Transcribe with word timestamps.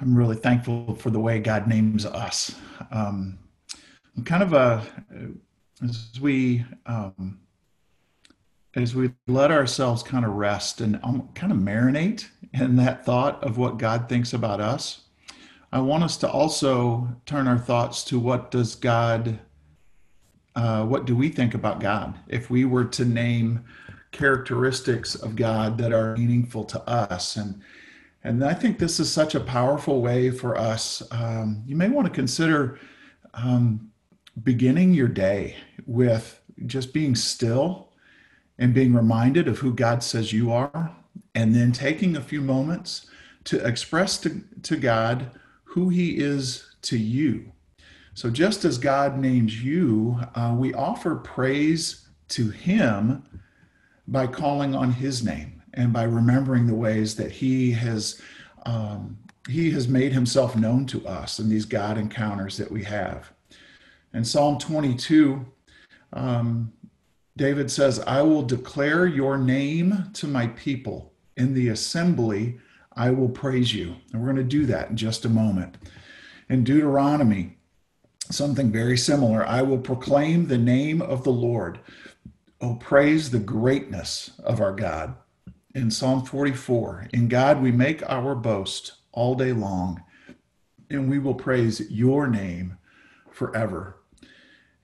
I'm 0.00 0.16
really 0.16 0.36
thankful 0.36 0.94
for 0.96 1.10
the 1.10 1.20
way 1.20 1.38
God 1.38 1.66
names 1.66 2.04
us. 2.04 2.54
Um, 2.90 3.38
kind 4.24 4.42
of 4.42 4.52
a 4.52 4.82
as 5.82 6.20
we 6.20 6.64
um, 6.86 7.40
as 8.74 8.94
we 8.94 9.10
let 9.26 9.50
ourselves 9.50 10.02
kind 10.02 10.24
of 10.24 10.32
rest 10.32 10.80
and 10.80 10.98
um, 11.02 11.28
kind 11.34 11.52
of 11.52 11.58
marinate 11.58 12.28
in 12.52 12.76
that 12.76 13.04
thought 13.04 13.42
of 13.42 13.56
what 13.56 13.78
God 13.78 14.08
thinks 14.08 14.32
about 14.32 14.60
us. 14.60 15.02
I 15.72 15.80
want 15.80 16.04
us 16.04 16.16
to 16.18 16.30
also 16.30 17.08
turn 17.26 17.48
our 17.48 17.58
thoughts 17.58 18.04
to 18.04 18.18
what 18.18 18.50
does 18.50 18.76
God, 18.76 19.40
uh, 20.54 20.84
what 20.84 21.04
do 21.04 21.16
we 21.16 21.28
think 21.28 21.54
about 21.54 21.80
God? 21.80 22.14
If 22.28 22.50
we 22.50 22.64
were 22.64 22.84
to 22.84 23.04
name 23.04 23.64
characteristics 24.12 25.16
of 25.16 25.34
God 25.34 25.78
that 25.78 25.92
are 25.92 26.16
meaningful 26.16 26.64
to 26.64 26.80
us, 26.88 27.36
and 27.36 27.60
and 28.24 28.42
I 28.42 28.54
think 28.54 28.78
this 28.78 28.98
is 28.98 29.12
such 29.12 29.34
a 29.34 29.40
powerful 29.40 30.00
way 30.00 30.30
for 30.30 30.56
us. 30.56 31.02
Um, 31.10 31.62
you 31.66 31.76
may 31.76 31.90
want 31.90 32.06
to 32.06 32.12
consider 32.12 32.80
um, 33.34 33.90
beginning 34.42 34.94
your 34.94 35.08
day 35.08 35.56
with 35.86 36.40
just 36.64 36.94
being 36.94 37.14
still 37.14 37.90
and 38.58 38.72
being 38.72 38.94
reminded 38.94 39.46
of 39.46 39.58
who 39.58 39.74
God 39.74 40.02
says 40.02 40.32
you 40.32 40.50
are, 40.52 40.96
and 41.34 41.54
then 41.54 41.70
taking 41.70 42.16
a 42.16 42.22
few 42.22 42.40
moments 42.40 43.06
to 43.44 43.64
express 43.64 44.16
to, 44.18 44.42
to 44.62 44.76
God 44.76 45.38
who 45.64 45.90
He 45.90 46.16
is 46.18 46.74
to 46.82 46.96
you. 46.96 47.52
So, 48.14 48.30
just 48.30 48.64
as 48.64 48.78
God 48.78 49.18
names 49.18 49.62
you, 49.62 50.20
uh, 50.34 50.54
we 50.56 50.72
offer 50.72 51.16
praise 51.16 52.08
to 52.28 52.48
Him 52.48 53.24
by 54.06 54.28
calling 54.28 54.74
on 54.74 54.92
His 54.92 55.22
name 55.24 55.62
and 55.74 55.92
by 55.92 56.04
remembering 56.04 56.66
the 56.66 56.74
ways 56.74 57.14
that 57.16 57.30
He 57.30 57.72
has. 57.72 58.20
Um, 58.66 59.18
he 59.48 59.70
has 59.72 59.88
made 59.88 60.12
himself 60.12 60.56
known 60.56 60.86
to 60.86 61.06
us 61.06 61.38
in 61.38 61.48
these 61.48 61.66
God 61.66 61.98
encounters 61.98 62.56
that 62.56 62.70
we 62.70 62.82
have. 62.84 63.30
In 64.14 64.24
Psalm 64.24 64.58
22, 64.58 65.44
um, 66.12 66.72
David 67.36 67.70
says, 67.70 68.00
I 68.00 68.22
will 68.22 68.42
declare 68.42 69.06
your 69.06 69.36
name 69.36 70.10
to 70.14 70.26
my 70.26 70.46
people. 70.48 71.12
In 71.36 71.52
the 71.52 71.68
assembly, 71.68 72.58
I 72.96 73.10
will 73.10 73.28
praise 73.28 73.74
you. 73.74 73.96
And 74.12 74.20
we're 74.20 74.32
going 74.32 74.36
to 74.36 74.44
do 74.44 74.66
that 74.66 74.90
in 74.90 74.96
just 74.96 75.24
a 75.24 75.28
moment. 75.28 75.76
In 76.48 76.62
Deuteronomy, 76.62 77.58
something 78.30 78.70
very 78.70 78.96
similar 78.96 79.44
I 79.44 79.62
will 79.62 79.78
proclaim 79.78 80.46
the 80.46 80.58
name 80.58 81.02
of 81.02 81.24
the 81.24 81.32
Lord. 81.32 81.80
Oh, 82.60 82.76
praise 82.76 83.30
the 83.30 83.40
greatness 83.40 84.30
of 84.44 84.60
our 84.60 84.72
God. 84.72 85.16
In 85.74 85.90
Psalm 85.90 86.24
44, 86.24 87.08
in 87.12 87.26
God 87.26 87.60
we 87.60 87.72
make 87.72 88.08
our 88.08 88.36
boast 88.36 88.92
all 89.10 89.34
day 89.34 89.52
long, 89.52 90.04
and 90.88 91.10
we 91.10 91.18
will 91.18 91.34
praise 91.34 91.90
your 91.90 92.28
name 92.28 92.78
forever. 93.32 93.96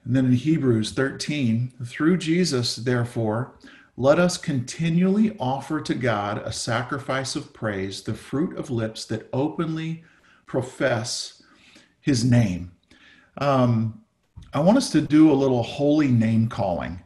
And 0.04 0.16
then 0.16 0.26
in 0.26 0.32
Hebrews 0.32 0.90
13, 0.90 1.74
through 1.84 2.16
Jesus, 2.16 2.74
therefore, 2.74 3.54
let 3.96 4.18
us 4.18 4.36
continually 4.36 5.36
offer 5.38 5.80
to 5.80 5.94
God 5.94 6.38
a 6.38 6.52
sacrifice 6.52 7.36
of 7.36 7.52
praise, 7.52 8.02
the 8.02 8.14
fruit 8.14 8.58
of 8.58 8.68
lips 8.68 9.04
that 9.04 9.28
openly 9.32 10.02
profess 10.46 11.40
his 12.00 12.24
name. 12.24 12.72
Um, 13.38 14.02
I 14.52 14.58
want 14.58 14.78
us 14.78 14.90
to 14.90 15.00
do 15.00 15.30
a 15.30 15.34
little 15.34 15.62
holy 15.62 16.08
name 16.08 16.48
calling. 16.48 17.00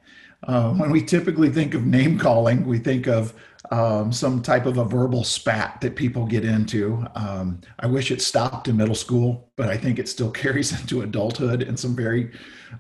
Uh, 0.45 0.73
when 0.73 0.91
we 0.91 1.03
typically 1.03 1.51
think 1.51 1.75
of 1.75 1.85
name 1.85 2.19
calling, 2.19 2.65
we 2.65 2.79
think 2.79 3.07
of 3.07 3.35
um, 3.71 4.13
some 4.13 4.43
type 4.43 4.67
of 4.67 4.79
a 4.79 4.85
verbal 4.85 5.25
spat 5.25 5.81
that 5.81 5.97
people 5.97 6.27
get 6.27 6.45
into. 6.45 7.07
Um, 7.15 7.61
I 7.81 7.87
wish 7.87 8.11
it 8.11 8.21
stopped 8.21 8.69
in 8.69 8.77
middle 8.77 8.95
school, 8.95 9.51
but 9.57 9.69
I 9.69 9.77
think 9.77 9.99
it 9.99 10.09
still 10.09 10.31
carries 10.43 10.79
into 10.79 11.03
adulthood 11.03 11.63
in 11.63 11.77
some 11.77 11.97
very 11.97 12.31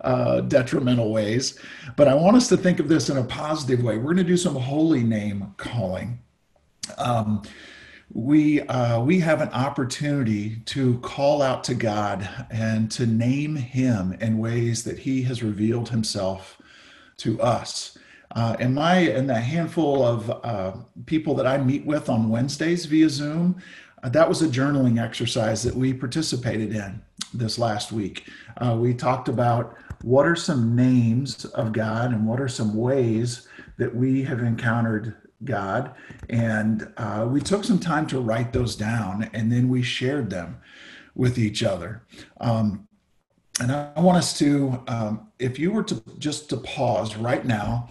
uh, 0.02 0.40
detrimental 0.42 1.12
ways. 1.12 1.58
But 1.96 2.08
I 2.08 2.14
want 2.14 2.36
us 2.36 2.48
to 2.48 2.56
think 2.56 2.80
of 2.80 2.88
this 2.88 3.08
in 3.08 3.16
a 3.16 3.24
positive 3.24 3.82
way. 3.82 3.96
We're 3.96 4.14
going 4.14 4.16
to 4.18 4.24
do 4.24 4.36
some 4.36 4.56
holy 4.56 5.02
name 5.02 5.54
calling. 5.56 6.18
Um, 6.98 7.42
we 8.12 8.60
uh, 8.62 9.00
we 9.00 9.18
have 9.20 9.40
an 9.40 9.48
opportunity 9.48 10.56
to 10.66 10.98
call 10.98 11.42
out 11.42 11.64
to 11.64 11.74
God 11.74 12.28
and 12.50 12.90
to 12.92 13.06
name 13.06 13.56
Him 13.56 14.12
in 14.20 14.38
ways 14.38 14.84
that 14.84 14.98
He 14.98 15.22
has 15.22 15.42
revealed 15.42 15.88
Himself 15.88 16.60
to 17.18 17.40
us. 17.40 17.96
Uh, 18.34 18.56
and 18.58 18.74
my 18.74 18.96
and 18.96 19.30
the 19.30 19.34
handful 19.34 20.04
of 20.04 20.30
uh, 20.44 20.72
people 21.06 21.34
that 21.36 21.46
I 21.46 21.58
meet 21.58 21.86
with 21.86 22.08
on 22.08 22.28
Wednesdays 22.28 22.84
via 22.84 23.08
Zoom, 23.08 23.62
uh, 24.02 24.08
that 24.08 24.28
was 24.28 24.42
a 24.42 24.48
journaling 24.48 25.02
exercise 25.02 25.62
that 25.62 25.74
we 25.74 25.94
participated 25.94 26.74
in 26.74 27.00
this 27.32 27.58
last 27.58 27.92
week. 27.92 28.28
Uh, 28.56 28.76
we 28.78 28.92
talked 28.92 29.28
about 29.28 29.76
what 30.02 30.26
are 30.26 30.36
some 30.36 30.74
names 30.74 31.44
of 31.46 31.72
God 31.72 32.12
and 32.12 32.26
what 32.26 32.40
are 32.40 32.48
some 32.48 32.74
ways 32.74 33.48
that 33.78 33.94
we 33.94 34.22
have 34.24 34.40
encountered 34.40 35.16
God, 35.44 35.94
and 36.28 36.92
uh, 36.96 37.26
we 37.30 37.40
took 37.40 37.64
some 37.64 37.78
time 37.78 38.06
to 38.08 38.20
write 38.20 38.52
those 38.52 38.74
down, 38.74 39.30
and 39.32 39.50
then 39.50 39.68
we 39.68 39.82
shared 39.82 40.30
them 40.30 40.58
with 41.14 41.38
each 41.38 41.62
other. 41.62 42.02
Um, 42.40 42.88
and 43.60 43.70
I 43.70 44.00
want 44.00 44.18
us 44.18 44.36
to, 44.38 44.82
um, 44.88 45.28
if 45.38 45.58
you 45.58 45.70
were 45.70 45.84
to 45.84 46.02
just 46.18 46.50
to 46.50 46.56
pause 46.56 47.16
right 47.16 47.44
now 47.44 47.88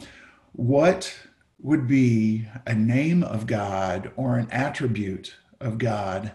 what 0.53 1.13
would 1.59 1.87
be 1.87 2.47
a 2.65 2.73
name 2.73 3.23
of 3.23 3.47
God 3.47 4.11
or 4.15 4.37
an 4.37 4.49
attribute 4.51 5.35
of 5.59 5.77
God 5.77 6.31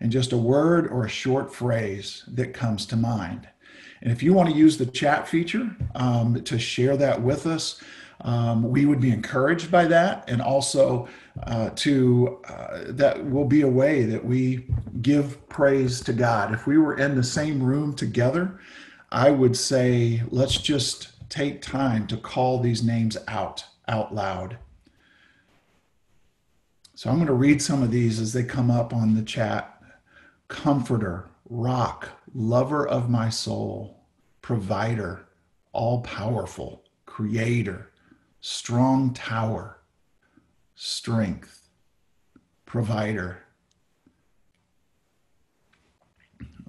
and 0.00 0.12
just 0.12 0.32
a 0.32 0.36
word 0.36 0.86
or 0.86 1.04
a 1.04 1.10
short 1.10 1.54
phrase 1.54 2.24
that 2.28 2.54
comes 2.54 2.86
to 2.86 2.96
mind? 2.96 3.48
And 4.00 4.12
if 4.12 4.22
you 4.22 4.32
want 4.32 4.48
to 4.48 4.54
use 4.54 4.78
the 4.78 4.86
chat 4.86 5.28
feature 5.28 5.76
um, 5.94 6.42
to 6.44 6.58
share 6.58 6.96
that 6.96 7.22
with 7.22 7.46
us, 7.46 7.82
um, 8.22 8.62
we 8.62 8.84
would 8.84 9.00
be 9.00 9.10
encouraged 9.10 9.70
by 9.70 9.86
that. 9.86 10.28
And 10.28 10.40
also, 10.42 11.08
uh, 11.44 11.70
to 11.70 12.40
uh, 12.48 12.84
that 12.88 13.24
will 13.30 13.44
be 13.44 13.62
a 13.62 13.68
way 13.68 14.04
that 14.04 14.24
we 14.24 14.66
give 15.02 15.48
praise 15.48 16.00
to 16.02 16.12
God. 16.12 16.52
If 16.52 16.66
we 16.66 16.78
were 16.78 16.96
in 16.96 17.14
the 17.14 17.22
same 17.22 17.62
room 17.62 17.94
together, 17.94 18.58
I 19.12 19.30
would 19.30 19.56
say, 19.56 20.22
let's 20.30 20.56
just 20.56 21.10
take 21.28 21.62
time 21.62 22.06
to 22.06 22.16
call 22.16 22.58
these 22.58 22.82
names 22.82 23.16
out 23.26 23.64
out 23.86 24.14
loud. 24.14 24.58
So 26.94 27.08
I'm 27.08 27.16
going 27.16 27.28
to 27.28 27.32
read 27.32 27.62
some 27.62 27.82
of 27.82 27.90
these 27.90 28.20
as 28.20 28.32
they 28.32 28.42
come 28.42 28.70
up 28.70 28.92
on 28.92 29.14
the 29.14 29.22
chat. 29.22 29.80
Comforter, 30.48 31.28
rock, 31.48 32.08
lover 32.34 32.86
of 32.86 33.08
my 33.08 33.28
soul, 33.28 34.00
provider, 34.42 35.28
all 35.72 36.02
powerful, 36.02 36.84
creator, 37.06 37.92
strong 38.40 39.14
tower, 39.14 39.78
strength, 40.74 41.68
provider. 42.66 43.44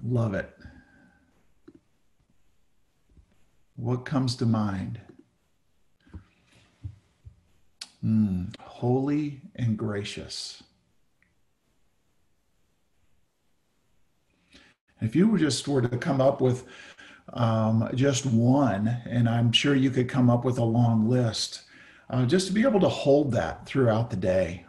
Love 0.02 0.34
it. 0.34 0.59
What 3.80 4.04
comes 4.04 4.36
to 4.36 4.44
mind? 4.44 5.00
Mm, 8.04 8.54
holy 8.60 9.40
and 9.56 9.74
gracious. 9.78 10.62
If 15.00 15.16
you 15.16 15.28
were 15.28 15.38
just 15.38 15.66
were 15.66 15.80
to 15.80 15.96
come 15.96 16.20
up 16.20 16.42
with 16.42 16.64
um, 17.32 17.88
just 17.94 18.26
one, 18.26 18.86
and 19.06 19.26
I'm 19.26 19.50
sure 19.50 19.74
you 19.74 19.88
could 19.88 20.10
come 20.10 20.28
up 20.28 20.44
with 20.44 20.58
a 20.58 20.64
long 20.64 21.08
list, 21.08 21.62
uh, 22.10 22.26
just 22.26 22.48
to 22.48 22.52
be 22.52 22.64
able 22.64 22.80
to 22.80 22.88
hold 22.88 23.32
that 23.32 23.64
throughout 23.64 24.10
the 24.10 24.16
day. 24.16 24.66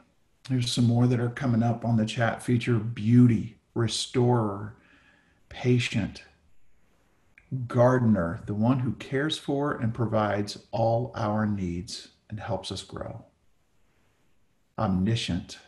There's 0.49 0.71
some 0.71 0.85
more 0.85 1.05
that 1.07 1.19
are 1.19 1.31
coming 1.31 1.63
up 1.63 1.83
on 1.83 1.97
the 1.97 2.05
chat 2.05 2.41
feature 2.41 2.75
beauty, 2.75 3.57
restorer, 3.73 4.77
patient, 5.49 6.23
gardener, 7.67 8.41
the 8.45 8.53
one 8.53 8.79
who 8.79 8.93
cares 8.93 9.37
for 9.37 9.73
and 9.73 9.93
provides 9.93 10.57
all 10.71 11.11
our 11.15 11.45
needs 11.45 12.09
and 12.29 12.39
helps 12.39 12.71
us 12.71 12.81
grow. 12.81 13.25
Omniscient, 14.79 15.59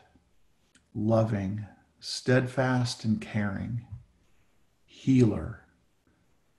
loving, 0.96 1.66
steadfast, 2.00 3.04
and 3.04 3.20
caring, 3.20 3.86
healer, 4.86 5.66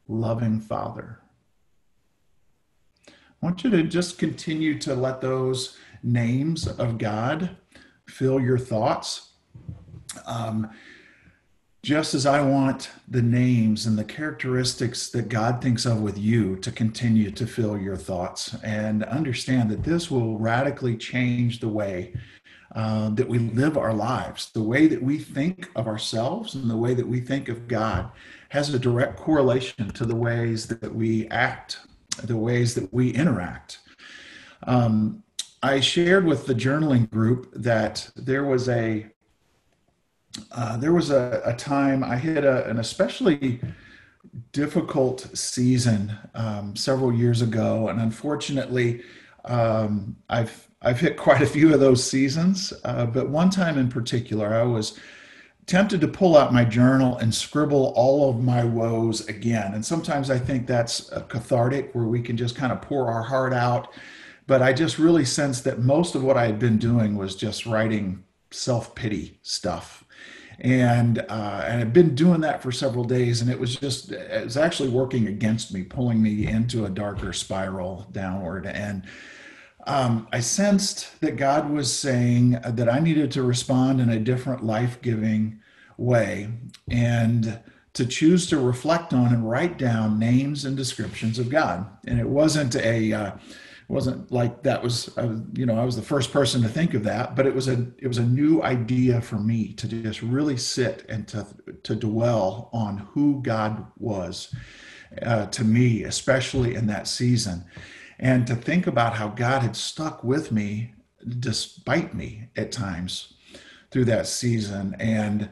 loving 0.06 0.60
Father. 0.60 1.20
I 3.08 3.12
want 3.40 3.64
you 3.64 3.70
to 3.70 3.82
just 3.82 4.18
continue 4.18 4.78
to 4.80 4.94
let 4.94 5.20
those 5.20 5.76
names 6.02 6.66
of 6.66 6.98
God 6.98 7.56
fill 8.06 8.40
your 8.40 8.58
thoughts. 8.58 9.30
Um, 10.26 10.70
just 11.84 12.14
as 12.14 12.24
I 12.24 12.40
want 12.40 12.90
the 13.08 13.20
names 13.20 13.84
and 13.84 13.98
the 13.98 14.04
characteristics 14.04 15.10
that 15.10 15.28
God 15.28 15.60
thinks 15.60 15.84
of 15.84 16.00
with 16.00 16.16
you 16.16 16.56
to 16.56 16.72
continue 16.72 17.30
to 17.32 17.46
fill 17.46 17.76
your 17.76 17.94
thoughts 17.96 18.56
and 18.64 19.04
understand 19.04 19.70
that 19.70 19.84
this 19.84 20.10
will 20.10 20.38
radically 20.38 20.96
change 20.96 21.60
the 21.60 21.68
way 21.68 22.14
uh, 22.74 23.10
that 23.10 23.28
we 23.28 23.38
live 23.38 23.76
our 23.76 23.92
lives. 23.92 24.50
The 24.52 24.62
way 24.62 24.86
that 24.86 25.02
we 25.02 25.18
think 25.18 25.68
of 25.76 25.86
ourselves 25.86 26.54
and 26.54 26.70
the 26.70 26.76
way 26.76 26.94
that 26.94 27.06
we 27.06 27.20
think 27.20 27.50
of 27.50 27.68
God 27.68 28.10
has 28.48 28.72
a 28.72 28.78
direct 28.78 29.18
correlation 29.18 29.90
to 29.90 30.06
the 30.06 30.16
ways 30.16 30.66
that 30.68 30.94
we 30.94 31.28
act, 31.28 31.80
the 32.22 32.36
ways 32.38 32.74
that 32.76 32.90
we 32.94 33.10
interact. 33.10 33.80
Um, 34.66 35.22
I 35.62 35.80
shared 35.80 36.24
with 36.24 36.46
the 36.46 36.54
journaling 36.54 37.10
group 37.10 37.50
that 37.52 38.10
there 38.16 38.44
was 38.44 38.70
a 38.70 39.13
uh, 40.52 40.76
there 40.76 40.92
was 40.92 41.10
a, 41.10 41.42
a, 41.44 41.54
time 41.54 42.02
I 42.02 42.16
hit 42.16 42.44
a, 42.44 42.68
an 42.68 42.78
especially 42.78 43.60
difficult 44.52 45.28
season 45.36 46.16
um, 46.34 46.74
several 46.74 47.12
years 47.12 47.42
ago, 47.42 47.88
and 47.88 48.00
unfortunately, 48.00 49.02
um, 49.44 50.16
I've 50.28 50.68
I've 50.82 51.00
hit 51.00 51.16
quite 51.16 51.40
a 51.40 51.46
few 51.46 51.72
of 51.72 51.80
those 51.80 52.08
seasons. 52.08 52.72
Uh, 52.84 53.06
but 53.06 53.30
one 53.30 53.50
time 53.50 53.78
in 53.78 53.88
particular, 53.88 54.54
I 54.54 54.64
was 54.64 54.98
tempted 55.66 56.00
to 56.02 56.08
pull 56.08 56.36
out 56.36 56.52
my 56.52 56.64
journal 56.64 57.16
and 57.18 57.34
scribble 57.34 57.94
all 57.96 58.28
of 58.28 58.42
my 58.42 58.64
woes 58.64 59.26
again. 59.28 59.72
And 59.72 59.84
sometimes 59.84 60.30
I 60.30 60.38
think 60.38 60.66
that's 60.66 61.10
cathartic, 61.28 61.94
where 61.94 62.04
we 62.04 62.20
can 62.20 62.36
just 62.36 62.54
kind 62.54 62.70
of 62.70 62.82
pour 62.82 63.10
our 63.10 63.22
heart 63.22 63.54
out. 63.54 63.88
But 64.46 64.60
I 64.60 64.74
just 64.74 64.98
really 64.98 65.24
sensed 65.24 65.64
that 65.64 65.78
most 65.78 66.14
of 66.14 66.22
what 66.22 66.36
I 66.36 66.44
had 66.44 66.58
been 66.58 66.76
doing 66.76 67.16
was 67.16 67.34
just 67.34 67.64
writing 67.64 68.22
self 68.54 68.94
pity 68.94 69.38
stuff 69.42 70.04
and 70.60 71.18
uh, 71.28 71.64
and 71.66 71.80
I've 71.80 71.92
been 71.92 72.14
doing 72.14 72.40
that 72.42 72.62
for 72.62 72.70
several 72.70 73.04
days, 73.04 73.40
and 73.40 73.50
it 73.50 73.58
was 73.58 73.76
just 73.76 74.12
it 74.12 74.44
was 74.44 74.56
actually 74.56 74.88
working 74.88 75.26
against 75.26 75.72
me, 75.72 75.82
pulling 75.82 76.22
me 76.22 76.46
into 76.46 76.84
a 76.84 76.90
darker 76.90 77.32
spiral 77.32 78.06
downward. 78.12 78.66
And 78.66 79.04
um, 79.86 80.28
I 80.32 80.40
sensed 80.40 81.20
that 81.20 81.36
God 81.36 81.70
was 81.70 81.94
saying 81.94 82.52
that 82.64 82.88
I 82.88 83.00
needed 83.00 83.32
to 83.32 83.42
respond 83.42 84.00
in 84.00 84.10
a 84.10 84.18
different, 84.20 84.64
life-giving 84.64 85.60
way, 85.96 86.48
and 86.88 87.58
to 87.94 88.06
choose 88.06 88.46
to 88.48 88.58
reflect 88.58 89.12
on 89.12 89.32
and 89.32 89.48
write 89.48 89.78
down 89.78 90.18
names 90.18 90.64
and 90.64 90.76
descriptions 90.76 91.38
of 91.38 91.48
God. 91.48 91.86
And 92.06 92.18
it 92.18 92.28
wasn't 92.28 92.76
a 92.76 93.12
uh, 93.12 93.32
it 93.88 93.92
wasn't 93.92 94.32
like 94.32 94.62
that 94.62 94.82
was, 94.82 95.10
you 95.52 95.66
know 95.66 95.78
i 95.78 95.84
was 95.84 95.96
the 95.96 96.02
first 96.02 96.32
person 96.32 96.62
to 96.62 96.68
think 96.68 96.94
of 96.94 97.04
that 97.04 97.36
but 97.36 97.46
it 97.46 97.54
was 97.54 97.68
a 97.68 97.86
it 97.98 98.08
was 98.08 98.18
a 98.18 98.24
new 98.24 98.62
idea 98.62 99.20
for 99.20 99.36
me 99.36 99.72
to 99.74 99.86
just 99.86 100.22
really 100.22 100.56
sit 100.56 101.04
and 101.08 101.28
to 101.28 101.46
to 101.82 101.94
dwell 101.94 102.70
on 102.72 102.98
who 102.98 103.42
god 103.42 103.86
was 103.98 104.54
uh, 105.22 105.46
to 105.46 105.64
me 105.64 106.04
especially 106.04 106.74
in 106.74 106.86
that 106.86 107.08
season. 107.08 107.64
And 108.18 108.46
to 108.46 108.54
think 108.54 108.86
about 108.86 109.14
how 109.14 109.28
god 109.28 109.62
had 109.62 109.76
stuck 109.76 110.24
with 110.24 110.52
me 110.52 110.94
despite 111.38 112.14
me 112.14 112.48
at 112.56 112.72
times 112.72 113.34
through 113.90 114.04
that 114.06 114.26
season. 114.26 114.94
And 114.98 115.48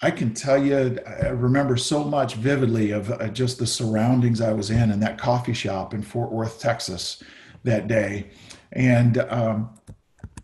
I 0.00 0.10
can 0.12 0.32
tell 0.32 0.62
you, 0.62 0.98
I 1.06 1.28
remember 1.28 1.76
so 1.76 2.04
much 2.04 2.34
vividly 2.34 2.92
of 2.92 3.10
uh, 3.10 3.28
just 3.28 3.58
the 3.58 3.66
surroundings 3.66 4.40
I 4.40 4.52
was 4.52 4.70
in 4.70 4.92
in 4.92 5.00
that 5.00 5.18
coffee 5.18 5.52
shop 5.52 5.92
in 5.92 6.02
Fort 6.02 6.30
Worth, 6.30 6.60
Texas, 6.60 7.22
that 7.68 7.88
day. 7.88 8.30
And 8.72 9.18
um, 9.18 9.70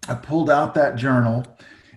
I 0.08 0.14
pulled 0.14 0.50
out 0.50 0.74
that 0.74 0.96
journal, 0.96 1.44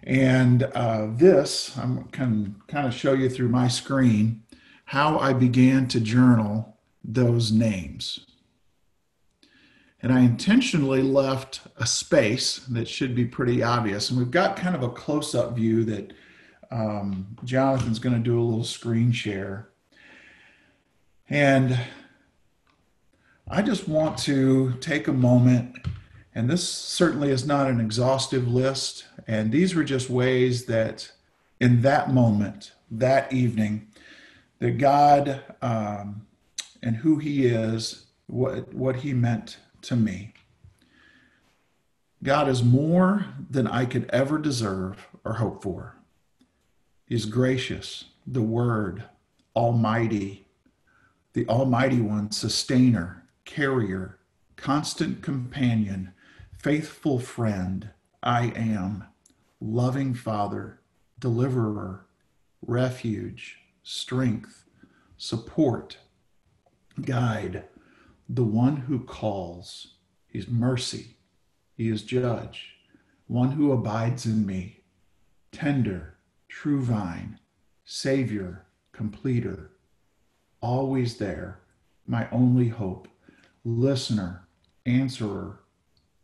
and 0.04 0.64
uh, 0.64 1.08
this, 1.12 1.78
I'm 1.78 2.06
of, 2.06 2.56
kind 2.68 2.88
of 2.88 2.94
show 2.94 3.14
you 3.14 3.30
through 3.30 3.50
my 3.50 3.68
screen 3.68 4.44
how 4.86 5.20
I 5.20 5.34
began 5.34 5.88
to 5.90 6.00
journal 6.00 6.78
those 7.04 7.52
names. 7.52 8.26
And 10.02 10.14
I 10.14 10.20
intentionally 10.22 11.02
left 11.02 11.62
a 11.78 11.86
space 11.86 12.58
that 12.70 12.88
should 12.88 13.16
be 13.16 13.26
pretty 13.26 13.64
obvious. 13.64 14.10
And 14.10 14.20
we've 14.20 14.32
got 14.32 14.56
kind 14.56 14.76
of 14.76 14.84
a 14.84 14.90
close 14.90 15.34
up 15.36 15.56
view 15.56 15.84
that 15.86 16.14
um, 16.72 17.36
Jonathan's 17.44 18.00
going 18.00 18.16
to 18.16 18.22
do 18.22 18.40
a 18.40 18.44
little 18.44 18.64
screen 18.64 19.12
share. 19.12 19.70
And 21.30 21.78
I 23.50 23.62
just 23.62 23.88
want 23.88 24.18
to 24.20 24.74
take 24.82 25.08
a 25.08 25.14
moment, 25.14 25.78
and 26.36 26.50
this 26.50 26.68
certainly 26.68 27.32
is 27.32 27.48
not 27.48 27.70
an 27.70 27.80
exhaustive 27.80 28.46
list, 28.46 29.06
and 29.26 29.54
these 29.54 29.74
were 29.74 29.86
just 29.86 30.10
ways 30.10 30.66
that 30.66 31.10
in 31.62 31.82
that 31.84 32.14
moment, 32.14 32.74
that 32.92 33.32
evening, 33.32 33.88
that 34.60 34.72
God 34.72 35.42
um, 35.62 36.28
and 36.84 36.98
who 36.98 37.20
He 37.20 37.46
is, 37.46 38.08
what, 38.26 38.74
what 38.74 38.98
He 38.98 39.14
meant 39.14 39.60
to 39.84 39.96
me. 39.96 40.34
God 42.22 42.50
is 42.50 42.62
more 42.62 43.28
than 43.50 43.66
I 43.66 43.86
could 43.86 44.10
ever 44.10 44.38
deserve 44.40 45.08
or 45.24 45.36
hope 45.36 45.64
for. 45.64 45.96
He's 47.06 47.26
gracious, 47.26 48.06
the 48.26 48.42
Word, 48.42 49.06
Almighty, 49.56 50.48
the 51.32 51.48
Almighty 51.48 52.02
One, 52.02 52.32
Sustainer, 52.32 53.24
carrier, 53.48 54.20
constant 54.58 55.24
companion, 55.24 56.14
faithful 56.56 57.18
friend, 57.18 57.90
I 58.22 58.48
am, 58.56 59.06
loving 59.60 60.14
Father, 60.14 60.82
deliverer, 61.18 62.06
refuge, 62.62 63.58
strength, 63.82 64.66
support, 65.18 65.98
guide, 67.02 67.64
the 68.30 68.44
one 68.44 68.76
who 68.76 69.00
calls. 69.00 69.96
He's 70.28 70.48
mercy. 70.48 71.16
He 71.76 71.90
is 71.90 72.04
judge, 72.04 72.76
one 73.28 73.52
who 73.52 73.72
abides 73.72 74.26
in 74.26 74.46
me, 74.46 74.82
tender, 75.52 76.18
true 76.50 76.82
vine, 76.82 77.40
savior, 77.86 78.66
completer, 78.92 79.72
always 80.60 81.18
there, 81.18 81.62
my 82.06 82.28
only 82.32 82.68
hope 82.68 83.08
listener, 83.68 84.48
answerer, 84.86 85.60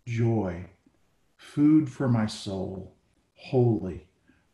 joy, 0.08 0.66
food 1.36 1.90
for 1.90 2.08
my 2.08 2.26
soul, 2.26 2.96
holy, 3.36 4.08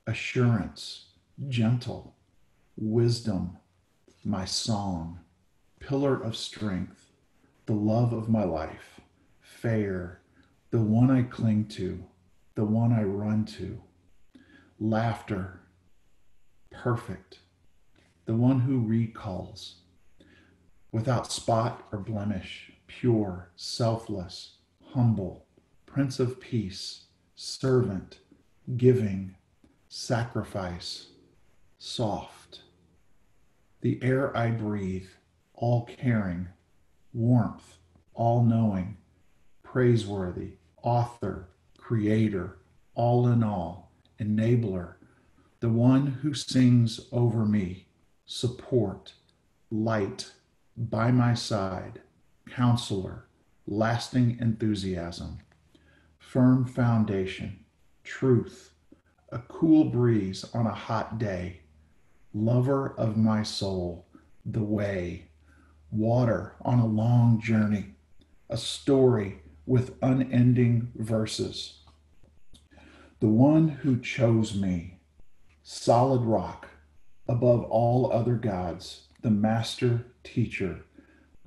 assurance, 0.08 1.10
gentle, 1.48 2.16
wisdom, 2.76 3.56
my 4.24 4.44
song, 4.44 5.20
pillar 5.80 6.20
of 6.20 6.36
strength, 6.36 7.12
the 7.68 7.74
love 7.74 8.12
of 8.12 8.28
my 8.28 8.44
life, 8.44 9.00
fair, 9.40 10.20
the 10.72 10.82
one 10.82 11.12
I 11.12 11.22
cling 11.22 11.66
to, 11.66 12.04
the 12.56 12.66
one 12.66 12.92
I 12.92 13.04
run 13.04 13.46
to, 13.60 13.80
laughter, 14.80 15.60
perfect, 16.72 17.38
the 18.26 18.34
one 18.34 18.62
who 18.62 18.84
recalls, 18.84 19.76
without 20.92 21.32
spot 21.32 21.88
or 21.92 22.00
blemish 22.00 22.72
pure, 22.90 23.52
selfless, 23.56 24.58
humble, 24.94 25.46
Prince 25.86 26.20
of 26.20 26.40
Peace, 26.40 27.06
servant, 27.36 28.20
giving, 28.76 29.36
sacrifice, 29.88 31.08
soft. 31.78 32.62
The 33.82 34.00
air 34.02 34.36
I 34.36 34.52
breathe, 34.52 35.08
all 35.54 35.86
caring, 35.86 36.48
warmth, 37.14 37.78
all 38.14 38.44
knowing, 38.44 38.98
praiseworthy, 39.64 40.54
author, 40.82 41.48
creator, 41.78 42.58
all 42.96 43.28
in 43.28 43.44
all, 43.44 43.92
enabler, 44.20 44.96
the 45.60 45.70
one 45.70 46.08
who 46.08 46.34
sings 46.34 47.00
over 47.12 47.46
me, 47.46 47.88
support, 48.26 49.14
light, 49.70 50.32
by 50.76 51.12
my 51.12 51.34
side 51.34 52.02
counselor, 52.50 53.26
lasting 53.68 54.38
enthusiasm, 54.40 55.40
firm 56.18 56.66
foundation, 56.66 57.60
truth, 58.04 58.72
a 59.32 59.40
cool 59.40 59.86
breeze 59.86 60.46
on 60.54 60.66
a 60.66 60.74
hot 60.74 61.18
day, 61.20 61.62
lover 62.34 62.94
of 62.98 63.18
my 63.18 63.44
soul, 63.44 64.06
the 64.46 64.64
way, 64.64 65.28
water 65.92 66.54
on 66.62 66.80
a 66.80 66.86
long 66.86 67.40
journey, 67.42 67.96
a 68.50 68.58
story 68.58 69.42
with 69.66 69.96
unending 70.02 70.92
verses. 70.96 71.80
The 73.20 73.28
one 73.28 73.68
who 73.68 74.00
chose 74.00 74.56
me, 74.56 75.00
solid 75.62 76.22
rock 76.22 76.68
above 77.28 77.64
all 77.66 78.12
other 78.12 78.36
gods, 78.36 79.08
the 79.22 79.30
master 79.30 80.06
teacher 80.24 80.86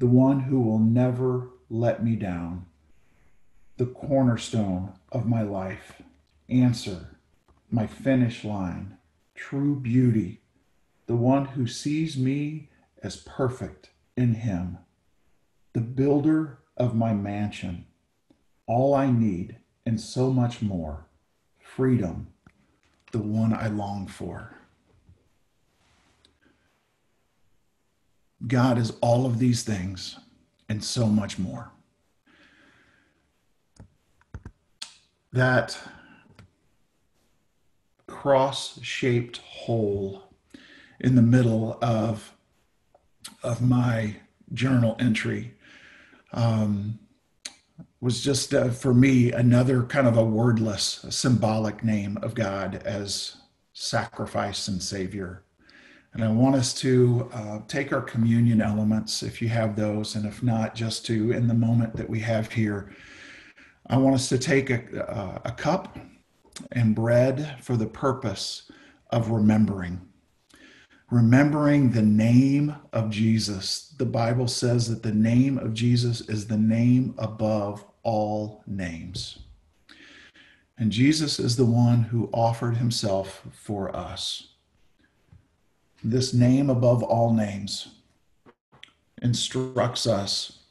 the 0.03 0.09
one 0.09 0.41
who 0.41 0.61
will 0.61 0.81
never 0.81 1.49
let 1.71 2.03
me 2.03 2.17
down, 2.17 2.67
the 3.77 3.87
cornerstone 3.87 4.93
of 5.13 5.29
my 5.29 5.43
life, 5.43 6.03
answer, 6.49 7.17
my 7.71 7.87
finish 7.87 8.43
line, 8.43 8.97
true 9.37 9.77
beauty, 9.77 10.41
the 11.07 11.15
one 11.15 11.45
who 11.45 11.69
sees 11.69 12.17
me 12.17 12.69
as 13.01 13.15
perfect 13.15 13.91
in 14.17 14.35
him, 14.35 14.77
the 15.73 15.81
builder 15.81 16.59
of 16.77 16.97
my 16.97 17.15
mansion, 17.15 17.87
all 18.67 18.95
I 18.95 19.09
need 19.09 19.59
and 19.87 20.01
so 20.01 20.33
much 20.33 20.61
more, 20.61 21.07
freedom, 21.61 22.27
the 23.13 23.21
one 23.21 23.53
I 23.53 23.69
long 23.69 24.09
for. 24.09 24.62
God 28.47 28.79
is 28.79 28.93
all 29.01 29.27
of 29.27 29.39
these 29.39 29.63
things 29.63 30.19
and 30.69 30.83
so 30.83 31.07
much 31.07 31.39
more. 31.39 31.71
That 35.33 35.79
cross 38.07 38.81
shaped 38.83 39.39
hole 39.39 40.25
in 41.01 41.15
the 41.15 41.23
middle 41.23 41.79
of, 41.83 42.33
of 43.43 43.61
my 43.63 44.17
journal 44.53 44.97
entry 44.99 45.55
um, 46.33 46.99
was 48.01 48.23
just 48.23 48.53
uh, 48.55 48.71
for 48.71 48.93
me 48.93 49.33
another 49.33 49.85
kind 49.85 50.07
of 50.07 50.17
a 50.17 50.25
wordless, 50.25 51.05
symbolic 51.09 51.85
name 51.85 52.19
of 52.23 52.35
God 52.35 52.83
as 52.85 53.37
sacrifice 53.73 54.69
and 54.69 54.83
Savior. 54.83 55.43
And 56.15 56.23
I 56.23 56.31
want 56.31 56.57
us 56.57 56.75
to 56.75 57.31
uh, 57.33 57.61
take 57.69 57.93
our 57.93 58.03
communion 58.03 58.61
elements, 58.61 59.23
if 59.23 59.41
you 59.41 59.49
have 59.49 59.77
those, 59.77 60.15
and 60.15 60.27
if 60.27 60.43
not, 60.43 60.75
just 60.75 61.07
to, 61.07 61.33
in 61.33 61.49
the 61.49 61.55
moment 61.55 61.97
that 61.97 62.09
we 62.09 62.21
have 62.21 62.53
here, 62.53 62.93
I 63.87 63.97
want 63.97 64.15
us 64.15 64.29
to 64.29 64.39
take 64.39 64.69
a, 64.71 65.41
a 65.45 65.53
cup 65.53 65.99
and 66.73 66.95
bread 66.95 67.57
for 67.63 67.77
the 67.77 67.87
purpose 67.87 68.71
of 69.11 69.31
remembering. 69.31 70.01
Remembering 71.11 71.91
the 71.91 72.03
name 72.03 72.75
of 72.93 73.11
Jesus. 73.11 73.95
The 73.99 74.07
Bible 74.07 74.49
says 74.49 74.89
that 74.89 75.03
the 75.03 75.15
name 75.15 75.59
of 75.59 75.75
Jesus 75.75 76.23
is 76.23 76.47
the 76.47 76.59
name 76.59 77.15
above 77.19 77.85
all 78.03 78.63
names. 78.67 79.39
And 80.79 80.91
Jesus 80.91 81.39
is 81.39 81.57
the 81.57 81.65
one 81.65 82.03
who 82.03 82.31
offered 82.33 82.77
himself 82.77 83.43
for 83.53 83.95
us. 83.95 84.52
This 86.05 86.35
name 86.35 86.69
above 86.69 87.03
all 87.03 87.33
names 87.33 87.89
instructs 89.21 90.07
us 90.07 90.63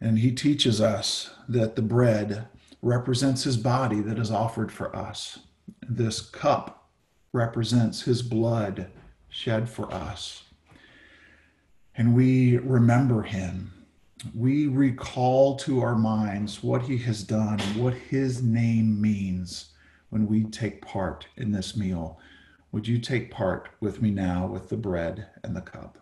and 0.00 0.18
he 0.18 0.30
teaches 0.30 0.80
us 0.80 1.30
that 1.48 1.74
the 1.74 1.82
bread 1.82 2.46
represents 2.82 3.42
his 3.42 3.56
body 3.56 4.00
that 4.00 4.18
is 4.18 4.30
offered 4.30 4.70
for 4.70 4.94
us. 4.94 5.40
This 5.88 6.20
cup 6.20 6.90
represents 7.32 8.02
his 8.02 8.22
blood 8.22 8.90
shed 9.28 9.68
for 9.68 9.92
us. 9.92 10.44
And 11.96 12.14
we 12.14 12.58
remember 12.58 13.22
him. 13.22 13.72
We 14.34 14.66
recall 14.66 15.56
to 15.56 15.80
our 15.80 15.96
minds 15.96 16.62
what 16.62 16.82
he 16.82 16.98
has 16.98 17.22
done, 17.22 17.58
what 17.74 17.94
his 17.94 18.42
name 18.42 19.00
means 19.00 19.72
when 20.10 20.26
we 20.26 20.44
take 20.44 20.84
part 20.86 21.26
in 21.36 21.52
this 21.52 21.76
meal. 21.76 22.20
Would 22.72 22.88
you 22.88 22.98
take 22.98 23.30
part 23.30 23.70
with 23.80 24.02
me 24.02 24.10
now 24.10 24.46
with 24.46 24.68
the 24.68 24.76
bread 24.76 25.28
and 25.42 25.56
the 25.56 25.60
cup? 25.60 25.98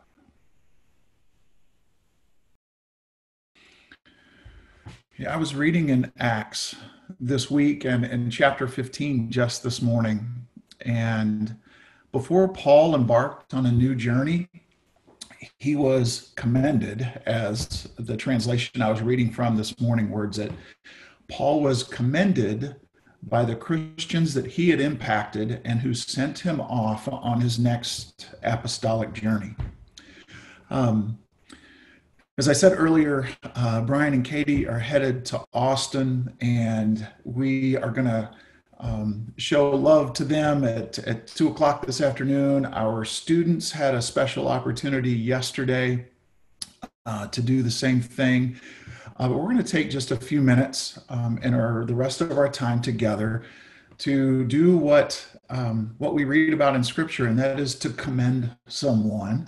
Yeah, 5.17 5.33
I 5.33 5.37
was 5.37 5.55
reading 5.55 5.91
in 5.91 6.11
Acts 6.19 6.75
this 7.21 7.49
week 7.51 7.85
and 7.85 8.05
in 8.05 8.31
chapter 8.31 8.67
15 8.67 9.31
just 9.31 9.63
this 9.63 9.81
morning. 9.81 10.47
And 10.81 11.57
before 12.11 12.49
Paul 12.49 12.95
embarked 12.95 13.55
on 13.55 13.67
a 13.67 13.73
new 13.73 13.95
journey, 13.95 14.49
he 15.59 15.77
was 15.77 16.33
commended, 16.37 17.03
as 17.27 17.89
the 17.99 18.17
translation 18.17 18.83
I 18.83 18.91
was 18.91 19.03
reading 19.03 19.31
from 19.31 19.57
this 19.57 19.81
morning 19.81 20.11
words 20.11 20.39
it. 20.39 20.53
Paul 21.29 21.63
was 21.63 21.85
commended 21.85 22.77
by 23.29 23.45
the 23.45 23.57
Christians 23.57 24.35
that 24.35 24.47
he 24.47 24.71
had 24.71 24.81
impacted 24.81 25.61
and 25.65 25.81
who 25.81 25.95
sent 25.95 26.41
him 26.41 26.61
off 26.61 27.09
on 27.09 27.41
his 27.41 27.59
next 27.59 28.31
apostolic 28.43 29.13
journey. 29.13 29.55
Um, 30.71 31.19
as 32.37 32.49
I 32.49 32.53
said 32.53 32.75
earlier, 32.77 33.29
uh, 33.55 33.81
Bryan 33.83 34.13
and 34.13 34.25
Katie 34.25 34.67
are 34.67 34.79
headed 34.79 35.25
to 35.27 35.45
Austin, 35.53 36.35
and 36.41 37.07
we 37.23 37.77
are 37.77 37.91
going 37.91 38.09
to 38.09 38.31
um, 38.81 39.33
show 39.37 39.71
love 39.71 40.13
to 40.15 40.25
them 40.25 40.65
at, 40.65 40.99
at 40.99 41.29
two 41.29 41.49
o'clock 41.49 41.87
this 41.87 42.01
afternoon. 42.01 42.67
Our 42.67 43.05
students 43.05 43.71
had 43.71 43.95
a 43.95 44.03
special 44.03 44.49
opportunity 44.49 45.13
yesterday 45.13 46.07
uh, 47.07 47.29
to 47.29 47.41
do 47.41 47.63
the 47.63 47.71
same 47.71 48.01
thing. 48.01 48.57
Uh, 49.17 49.29
but 49.29 49.37
we're 49.37 49.45
going 49.45 49.59
to 49.59 49.63
take 49.63 49.91
just 49.91 50.11
a 50.11 50.17
few 50.17 50.41
minutes 50.41 50.99
um, 51.09 51.39
and 51.43 51.55
our, 51.55 51.85
the 51.85 51.95
rest 51.95 52.21
of 52.21 52.37
our 52.37 52.49
time 52.49 52.81
together 52.81 53.45
to 53.99 54.45
do 54.45 54.77
what 54.77 55.25
um, 55.51 55.95
what 55.99 56.15
we 56.15 56.25
read 56.25 56.53
about 56.53 56.75
in 56.75 56.83
Scripture, 56.83 57.27
and 57.27 57.39
that 57.39 57.61
is 57.61 57.75
to 57.77 57.91
commend 57.91 58.57
someone. 58.67 59.47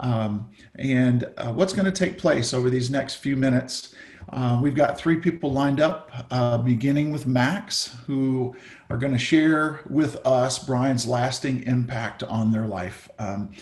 Um, 0.00 0.50
and 0.76 1.28
uh, 1.36 1.52
what's 1.52 1.72
going 1.72 1.84
to 1.84 1.92
take 1.92 2.18
place 2.18 2.52
over 2.52 2.70
these 2.70 2.90
next 2.90 3.16
few 3.16 3.36
minutes? 3.36 3.94
Uh, 4.30 4.58
we've 4.60 4.74
got 4.74 4.98
three 4.98 5.16
people 5.16 5.52
lined 5.52 5.80
up, 5.80 6.10
uh, 6.30 6.58
beginning 6.58 7.12
with 7.12 7.26
Max, 7.26 7.96
who 8.06 8.56
are 8.90 8.96
going 8.96 9.12
to 9.12 9.18
share 9.18 9.82
with 9.88 10.16
us 10.26 10.58
Bryan's 10.58 11.06
lasting 11.06 11.62
impact 11.64 12.22
on 12.22 12.50
their 12.50 12.66
life. 12.66 13.08
Um, 13.18 13.52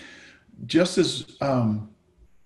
just 0.66 0.99
as 0.99 1.37
um, 1.40 1.90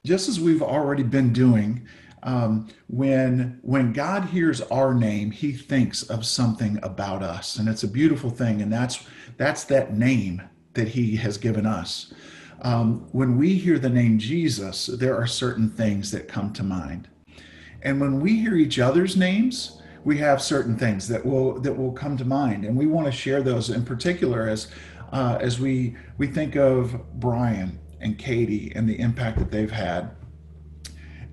just 0.05 0.29
as 0.29 0.41
we've 0.41 0.63
already 0.63 1.03
been 1.03 1.33
doing, 1.33 1.87
um, 2.23 2.69
when 2.89 3.59
when 3.63 3.93
God 3.93 4.25
hears 4.25 4.61
our 4.63 4.95
name, 4.95 5.31
He 5.31 5.53
thinks 5.53 6.03
of 6.05 6.27
something 6.27 6.79
about 6.83 7.23
us, 7.23 7.57
and 7.57 7.69
it's 7.69 7.83
a 7.83 7.89
beautiful 7.89 8.31
thing. 8.31 8.63
And 8.63 8.73
that's 8.73 9.07
that's 9.37 9.65
that 9.65 9.97
name 9.97 10.43
that 10.75 10.89
He 10.89 11.17
has 11.17 11.39
given 11.39 11.67
us. 11.67 12.13
Um, 12.63 13.07
when 13.13 13.37
we 13.37 13.55
hear 13.55 13.79
the 13.79 13.91
name 13.91 14.19
Jesus, 14.19 14.87
there 14.87 15.17
are 15.17 15.27
certain 15.27 15.71
things 15.71 16.11
that 16.11 16.27
come 16.27 16.53
to 16.55 16.63
mind. 16.63 17.09
And 17.83 18.01
when 18.01 18.21
we 18.21 18.41
hear 18.41 18.57
each 18.57 18.79
other's 18.79 19.17
names, 19.17 19.81
we 20.05 20.19
have 20.19 20.41
certain 20.43 20.77
things 20.77 21.07
that 21.09 21.25
will 21.25 21.61
that 21.61 21.77
will 21.77 21.93
come 21.93 22.17
to 22.17 22.25
mind, 22.25 22.65
and 22.65 22.77
we 22.77 22.87
want 22.87 23.07
to 23.07 23.13
share 23.13 23.43
those 23.43 23.71
in 23.71 23.85
particular 23.85 24.49
as 24.49 24.69
uh, 25.13 25.39
as 25.41 25.61
we 25.61 25.97
we 26.19 26.27
think 26.27 26.57
of 26.57 26.99
Bryan 27.21 27.79
and 28.01 28.19
Katie 28.19 28.73
and 28.75 28.89
the 28.89 28.99
impact 28.99 29.39
that 29.39 29.51
they've 29.51 29.71
had. 29.71 30.16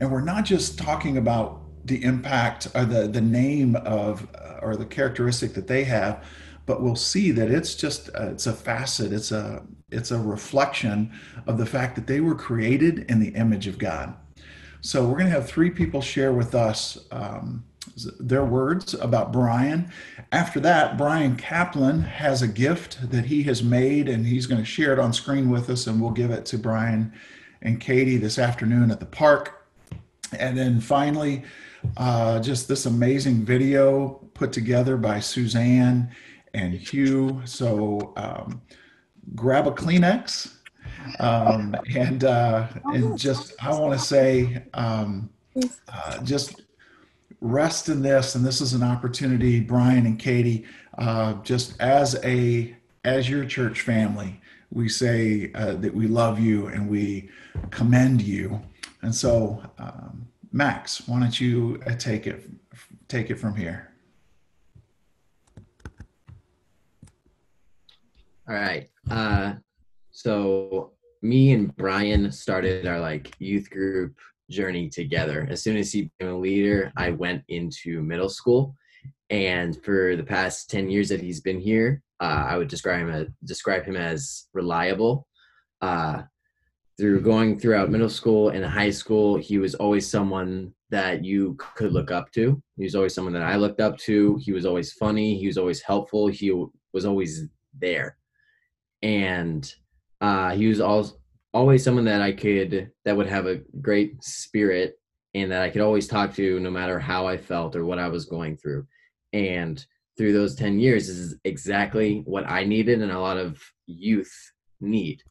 And 0.03 0.11
we're 0.11 0.19
not 0.19 0.43
just 0.43 0.77
talking 0.77 1.15
about 1.15 1.61
the 1.85 2.03
impact 2.03 2.67
or 2.75 2.83
the 2.83 3.07
the 3.07 3.21
name 3.21 3.77
of 3.77 4.27
uh, 4.35 4.59
or 4.61 4.75
the 4.75 4.85
characteristic 4.85 5.53
that 5.53 5.67
they 5.67 5.85
have, 5.85 6.25
but 6.65 6.81
we'll 6.81 6.97
see 6.97 7.31
that 7.31 7.49
it's 7.49 7.73
just 7.73 8.09
uh, 8.09 8.27
it's 8.27 8.45
a 8.45 8.51
facet 8.51 9.13
it's 9.13 9.31
a 9.31 9.63
it's 9.91 10.11
a 10.11 10.19
reflection 10.19 11.09
of 11.47 11.57
the 11.57 11.65
fact 11.65 11.95
that 11.95 12.05
they 12.05 12.19
were 12.19 12.35
created 12.35 13.09
in 13.09 13.21
the 13.21 13.29
image 13.29 13.65
of 13.65 13.77
god. 13.77 14.13
So 14.81 15.05
we're 15.05 15.19
going 15.19 15.27
to 15.27 15.39
have 15.39 15.47
three 15.47 15.69
people 15.69 16.01
share 16.01 16.33
with 16.33 16.53
us 16.53 17.05
um, 17.11 17.63
their 18.19 18.43
words 18.43 18.93
about 18.95 19.31
bryan. 19.31 19.89
After 20.33 20.59
that 20.59 20.97
brian 20.97 21.37
kaplan 21.37 22.01
has 22.01 22.41
a 22.41 22.47
gift 22.49 23.09
that 23.09 23.23
he 23.23 23.43
has 23.43 23.63
made 23.63 24.09
and 24.09 24.25
he's 24.25 24.47
going 24.47 24.59
to 24.59 24.65
share 24.65 24.91
it 24.91 24.99
on 24.99 25.13
screen 25.13 25.49
with 25.49 25.69
us 25.69 25.87
and 25.87 26.01
we'll 26.01 26.11
give 26.11 26.29
it 26.29 26.45
to 26.47 26.57
bryan 26.57 27.13
and 27.61 27.79
katie 27.79 28.17
this 28.17 28.37
afternoon 28.37 28.91
at 28.91 28.99
the 28.99 29.05
park 29.05 29.62
and 30.35 30.57
then 30.57 30.79
finally 30.79 31.43
uh, 31.97 32.39
just 32.39 32.67
this 32.67 32.85
amazing 32.85 33.43
video 33.45 34.19
put 34.33 34.51
together 34.51 34.97
by 34.97 35.19
suzanne 35.19 36.09
and 36.53 36.73
Hugh. 36.73 37.41
So 37.45 38.13
um, 38.15 38.61
grab 39.35 39.67
a 39.67 39.71
Kleenex. 39.71 40.55
Um, 41.19 41.75
and 41.97 42.23
uh, 42.23 42.67
and 42.85 43.17
just 43.17 43.53
I 43.61 43.77
want 43.77 43.99
to 43.99 44.05
say 44.05 44.63
um, 44.73 45.29
uh, 45.87 46.23
just 46.23 46.61
rest 47.41 47.89
in 47.89 48.01
this, 48.01 48.35
and 48.35 48.45
this 48.45 48.61
is 48.61 48.73
an 48.73 48.83
opportunity, 48.83 49.59
Bryan 49.59 50.05
and 50.05 50.17
Katie, 50.17 50.65
uh, 50.97 51.33
just 51.43 51.79
as 51.81 52.15
a 52.23 52.75
as 53.03 53.29
your 53.29 53.43
church 53.45 53.81
family, 53.81 54.39
we 54.71 54.87
say 54.87 55.51
uh, 55.55 55.73
that 55.73 55.93
we 55.93 56.07
love 56.07 56.39
you 56.39 56.67
and 56.67 56.89
we 56.89 57.29
commend 57.69 58.21
you. 58.21 58.61
And 59.03 59.13
so, 59.13 59.61
um, 59.77 60.27
Max, 60.53 61.07
why 61.07 61.19
don't 61.19 61.39
you 61.39 61.81
uh, 61.85 61.95
take 61.95 62.25
it 62.25 62.49
take 63.09 63.29
it 63.29 63.35
from 63.35 63.55
here? 63.55 63.91
All 68.47 68.55
right. 68.55 68.89
Uh, 69.09 69.55
so 70.11 70.93
me 71.21 71.51
and 71.51 71.75
Bryan 71.75 72.31
started 72.31 72.87
our 72.87 72.99
like 72.99 73.33
youth 73.39 73.69
group 73.69 74.17
journey 74.49 74.89
together. 74.89 75.47
As 75.49 75.61
soon 75.61 75.75
as 75.75 75.91
he 75.91 76.09
became 76.17 76.33
a 76.33 76.39
leader, 76.39 76.91
I 76.95 77.11
went 77.11 77.43
into 77.49 78.01
middle 78.01 78.29
school, 78.29 78.73
and 79.29 79.81
for 79.83 80.15
the 80.15 80.23
past 80.23 80.69
ten 80.69 80.89
years 80.89 81.09
that 81.09 81.21
he's 81.21 81.41
been 81.41 81.59
here, 81.59 82.01
uh, 82.21 82.45
I 82.47 82.57
would 82.57 82.69
describe 82.69 83.01
him 83.01 83.09
as 83.09 83.27
describe 83.43 83.83
him 83.83 83.97
as 83.97 84.47
reliable. 84.53 85.27
Uh, 85.81 86.23
through 86.97 87.21
going 87.21 87.59
throughout 87.59 87.89
middle 87.89 88.09
school 88.09 88.49
and 88.49 88.63
high 88.63 88.91
school, 88.91 89.37
he 89.37 89.57
was 89.57 89.75
always 89.75 90.09
someone 90.09 90.73
that 90.89 91.25
you 91.25 91.55
could 91.57 91.91
look 91.91 92.11
up 92.11 92.31
to. 92.33 92.61
He 92.77 92.83
was 92.83 92.95
always 92.95 93.15
someone 93.15 93.33
that 93.33 93.41
I 93.41 93.55
looked 93.55 93.81
up 93.81 93.97
to. 93.99 94.37
He 94.41 94.51
was 94.51 94.65
always 94.65 94.93
funny. 94.93 95.37
He 95.37 95.47
was 95.47 95.57
always 95.57 95.81
helpful. 95.81 96.27
He 96.27 96.51
was 96.93 97.05
always 97.05 97.45
there. 97.79 98.17
And 99.01 99.69
uh, 100.21 100.51
he 100.51 100.67
was 100.67 100.79
always, 100.79 101.13
always 101.53 101.83
someone 101.83 102.05
that 102.05 102.21
I 102.21 102.31
could, 102.31 102.91
that 103.05 103.17
would 103.17 103.27
have 103.27 103.47
a 103.47 103.61
great 103.81 104.23
spirit 104.23 104.99
and 105.33 105.51
that 105.51 105.63
I 105.63 105.69
could 105.69 105.81
always 105.81 106.07
talk 106.07 106.33
to 106.35 106.59
no 106.59 106.69
matter 106.69 106.99
how 106.99 107.25
I 107.25 107.37
felt 107.37 107.75
or 107.75 107.85
what 107.85 107.99
I 107.99 108.07
was 108.07 108.25
going 108.25 108.55
through. 108.55 108.85
And 109.33 109.83
through 110.15 110.33
those 110.33 110.55
10 110.55 110.79
years 110.79 111.09
is 111.09 111.37
exactly 111.43 112.21
what 112.25 112.47
I 112.47 112.63
needed 112.63 113.01
and 113.01 113.11
a 113.11 113.19
lot 113.19 113.37
of 113.37 113.59
youth 113.87 114.31
need. 114.79 115.23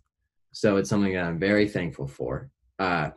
So 0.53 0.77
it's 0.77 0.89
something 0.91 1.15
that 1.15 1.25
I'm 1.25 1.39
very 1.39 1.69
thankful 1.69 2.07
for. 2.07 2.51
Uh, 2.79 3.11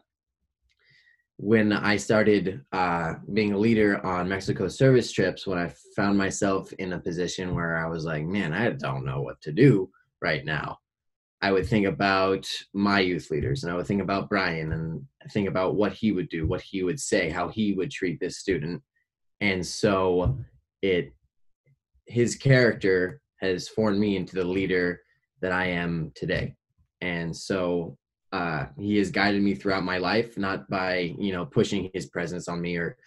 when 1.37 1.73
I 1.73 1.97
started 1.97 2.61
uh, 2.71 3.15
being 3.33 3.53
a 3.53 3.57
leader 3.57 4.03
on 4.05 4.29
Mexico 4.29 4.69
service 4.69 5.11
trips, 5.11 5.45
when 5.45 5.57
I 5.57 5.73
found 5.95 6.17
myself 6.17 6.71
in 6.73 6.93
a 6.93 6.99
position 6.99 7.53
where 7.53 7.77
I 7.77 7.89
was 7.89 8.05
like, 8.05 8.23
man, 8.23 8.53
I 8.53 8.69
don't 8.69 9.05
know 9.05 9.21
what 9.21 9.41
to 9.41 9.51
do 9.51 9.89
right 10.21 10.45
now. 10.45 10.77
I 11.41 11.51
would 11.51 11.67
think 11.67 11.85
about 11.85 12.47
my 12.73 13.01
youth 13.01 13.29
leaders 13.29 13.63
and 13.63 13.71
I 13.71 13.75
would 13.75 13.85
think 13.85 14.01
about 14.01 14.29
Bryan 14.29 14.71
and 14.71 15.05
think 15.31 15.49
about 15.49 15.75
what 15.75 15.91
he 15.91 16.13
would 16.13 16.29
do, 16.29 16.47
what 16.47 16.61
he 16.61 16.83
would 16.83 16.99
say, 16.99 17.29
how 17.29 17.49
he 17.49 17.73
would 17.73 17.91
treat 17.91 18.19
this 18.19 18.37
student. 18.37 18.81
And 19.41 19.63
so 19.65 20.39
it 20.81 21.13
his 22.07 22.35
character 22.35 23.21
has 23.41 23.67
formed 23.67 23.99
me 23.99 24.15
into 24.15 24.35
the 24.35 24.43
leader 24.43 25.01
that 25.41 25.51
I 25.51 25.65
am 25.65 26.11
today. 26.15 26.55
And 27.05 27.35
so 27.35 27.97
uh, 28.31 28.65
he 28.79 28.97
has 28.97 29.11
guided 29.11 29.43
me 29.43 29.53
throughout 29.53 29.83
my 29.83 29.99
life, 29.99 30.39
not 30.39 30.67
by, 30.67 31.13
you 31.19 31.31
know, 31.31 31.45
pushing 31.45 31.91
his 31.93 32.07
presence 32.07 32.47
on 32.47 32.59
me 32.59 32.77
or, 32.77 32.97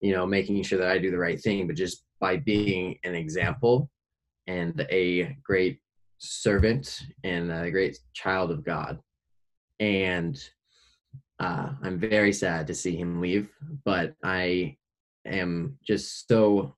you 0.00 0.12
know, 0.12 0.24
making 0.24 0.62
sure 0.62 0.78
that 0.78 0.92
I 0.92 0.98
do 0.98 1.10
the 1.10 1.18
right 1.18 1.40
thing, 1.40 1.66
but 1.66 1.74
just 1.74 2.04
by 2.20 2.36
being 2.36 2.96
an 3.02 3.16
example 3.16 3.90
and 4.46 4.86
a 4.90 5.36
great 5.42 5.80
servant 6.18 7.02
and 7.24 7.50
a 7.50 7.68
great 7.72 7.98
child 8.14 8.52
of 8.52 8.64
God. 8.64 9.00
And 9.80 10.38
uh, 11.40 11.70
I'm 11.82 11.98
very 11.98 12.32
sad 12.32 12.68
to 12.68 12.74
see 12.74 12.94
him 12.94 13.20
leave, 13.20 13.50
but 13.84 14.14
I 14.22 14.76
am 15.26 15.78
just 15.84 16.28
so 16.28 16.76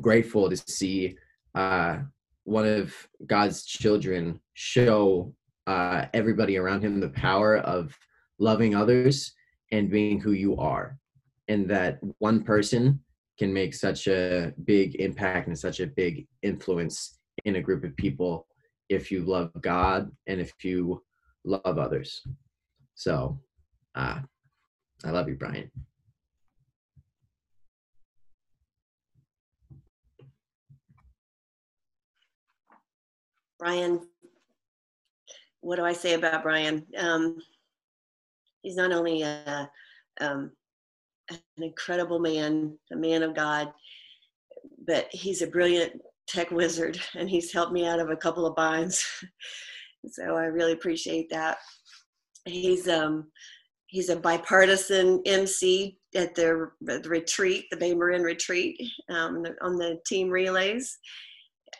grateful 0.00 0.50
to 0.50 0.56
see 0.56 1.16
uh, 1.54 1.98
one 2.42 2.66
of 2.66 2.92
God's 3.24 3.64
children 3.64 4.40
show 4.54 5.32
uh, 5.66 6.06
everybody 6.14 6.56
around 6.56 6.82
him 6.82 7.00
the 7.00 7.08
power 7.10 7.58
of 7.58 7.96
loving 8.38 8.74
others 8.74 9.32
and 9.72 9.90
being 9.90 10.20
who 10.20 10.32
you 10.32 10.56
are. 10.56 10.98
And 11.48 11.68
that 11.70 11.98
one 12.18 12.42
person 12.42 13.00
can 13.38 13.52
make 13.52 13.74
such 13.74 14.06
a 14.06 14.52
big 14.64 14.96
impact 14.96 15.48
and 15.48 15.58
such 15.58 15.80
a 15.80 15.86
big 15.86 16.26
influence 16.42 17.18
in 17.44 17.56
a 17.56 17.62
group 17.62 17.84
of 17.84 17.96
people 17.96 18.46
if 18.88 19.10
you 19.10 19.24
love 19.24 19.50
God 19.60 20.10
and 20.26 20.40
if 20.40 20.52
you 20.64 21.02
love 21.44 21.60
others. 21.64 22.22
So, 22.94 23.38
uh, 23.94 24.20
I 25.04 25.10
love 25.10 25.28
you, 25.28 25.34
Bryan. 25.34 25.70
Bryan, 33.58 34.00
what 35.66 35.76
do 35.76 35.84
I 35.84 35.92
say 35.92 36.14
about 36.14 36.44
Bryan? 36.44 36.86
Um, 36.96 37.38
he's 38.62 38.76
not 38.76 38.92
only 38.92 39.22
a, 39.22 39.68
um, 40.20 40.52
an 41.28 41.38
incredible 41.58 42.20
man, 42.20 42.78
a 42.92 42.96
man 42.96 43.24
of 43.24 43.34
God, 43.34 43.72
but 44.86 45.08
he's 45.10 45.42
a 45.42 45.48
brilliant 45.48 46.00
tech 46.28 46.52
wizard, 46.52 47.00
and 47.16 47.28
he's 47.28 47.52
helped 47.52 47.72
me 47.72 47.84
out 47.84 47.98
of 47.98 48.10
a 48.10 48.16
couple 48.16 48.46
of 48.46 48.54
binds. 48.54 49.04
so 50.08 50.36
I 50.36 50.44
really 50.44 50.72
appreciate 50.72 51.28
that. 51.30 51.58
He's 52.44 52.86
um, 52.86 53.26
he's 53.88 54.08
a 54.08 54.14
bipartisan 54.14 55.20
MC 55.26 55.98
at 56.14 56.36
the, 56.36 56.70
the 56.80 57.00
retreat, 57.08 57.64
the 57.72 57.76
Bay 57.76 57.92
Marin 57.92 58.22
retreat, 58.22 58.80
um, 59.10 59.44
on 59.62 59.78
the 59.78 59.98
team 60.06 60.28
relays 60.28 60.96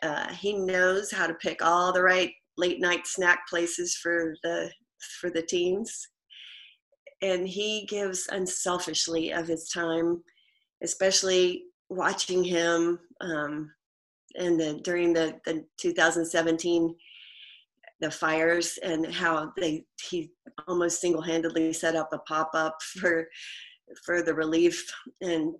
uh, 0.03 0.31
he 0.33 0.53
knows 0.53 1.11
how 1.11 1.27
to 1.27 1.33
pick 1.35 1.63
all 1.63 1.91
the 1.91 2.01
right 2.01 2.31
late 2.57 2.79
night 2.79 3.07
snack 3.07 3.47
places 3.47 3.95
for 3.95 4.35
the 4.43 4.71
for 5.19 5.29
the 5.29 5.41
teens. 5.41 6.07
And 7.21 7.47
he 7.47 7.85
gives 7.87 8.27
unselfishly 8.31 9.31
of 9.31 9.47
his 9.47 9.69
time 9.69 10.23
especially 10.83 11.63
watching 11.89 12.43
him 12.43 12.99
um, 13.21 13.71
and 14.35 14.59
the 14.59 14.79
during 14.83 15.13
the, 15.13 15.39
the 15.45 15.65
2017 15.79 16.95
the 17.99 18.11
fires 18.11 18.77
and 18.83 19.11
how 19.11 19.51
they 19.57 19.83
he 20.09 20.29
almost 20.67 21.01
single-handedly 21.01 21.73
set 21.73 21.95
up 21.95 22.09
a 22.13 22.19
pop-up 22.19 22.77
for 22.99 23.27
for 24.05 24.21
the 24.21 24.33
relief. 24.33 24.85
And 25.21 25.55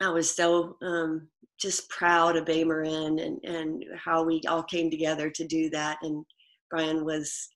i 0.00 0.08
was 0.08 0.34
so 0.34 0.76
um, 0.82 1.28
just 1.62 1.88
proud 1.88 2.36
of 2.36 2.44
Bay 2.44 2.64
Marin 2.64 3.20
and, 3.20 3.40
and 3.44 3.84
how 3.96 4.24
we 4.24 4.42
all 4.48 4.62
came 4.64 4.90
together 4.90 5.30
to 5.30 5.46
do 5.46 5.70
that. 5.70 5.98
And 6.02 6.24
Bryan 6.70 7.04
was 7.04 7.48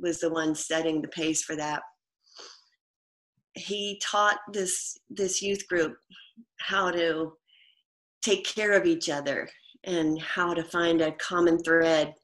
was 0.00 0.20
the 0.20 0.30
one 0.30 0.54
setting 0.54 1.00
the 1.00 1.08
pace 1.08 1.42
for 1.42 1.56
that. 1.56 1.82
He 3.54 4.00
taught 4.04 4.38
this 4.52 4.98
this 5.08 5.40
youth 5.40 5.66
group 5.68 5.96
how 6.58 6.90
to 6.90 7.32
take 8.22 8.44
care 8.44 8.72
of 8.72 8.86
each 8.86 9.08
other 9.08 9.48
and 9.84 10.20
how 10.20 10.54
to 10.54 10.64
find 10.64 11.00
a 11.00 11.12
common 11.12 11.58
thread 11.62 12.14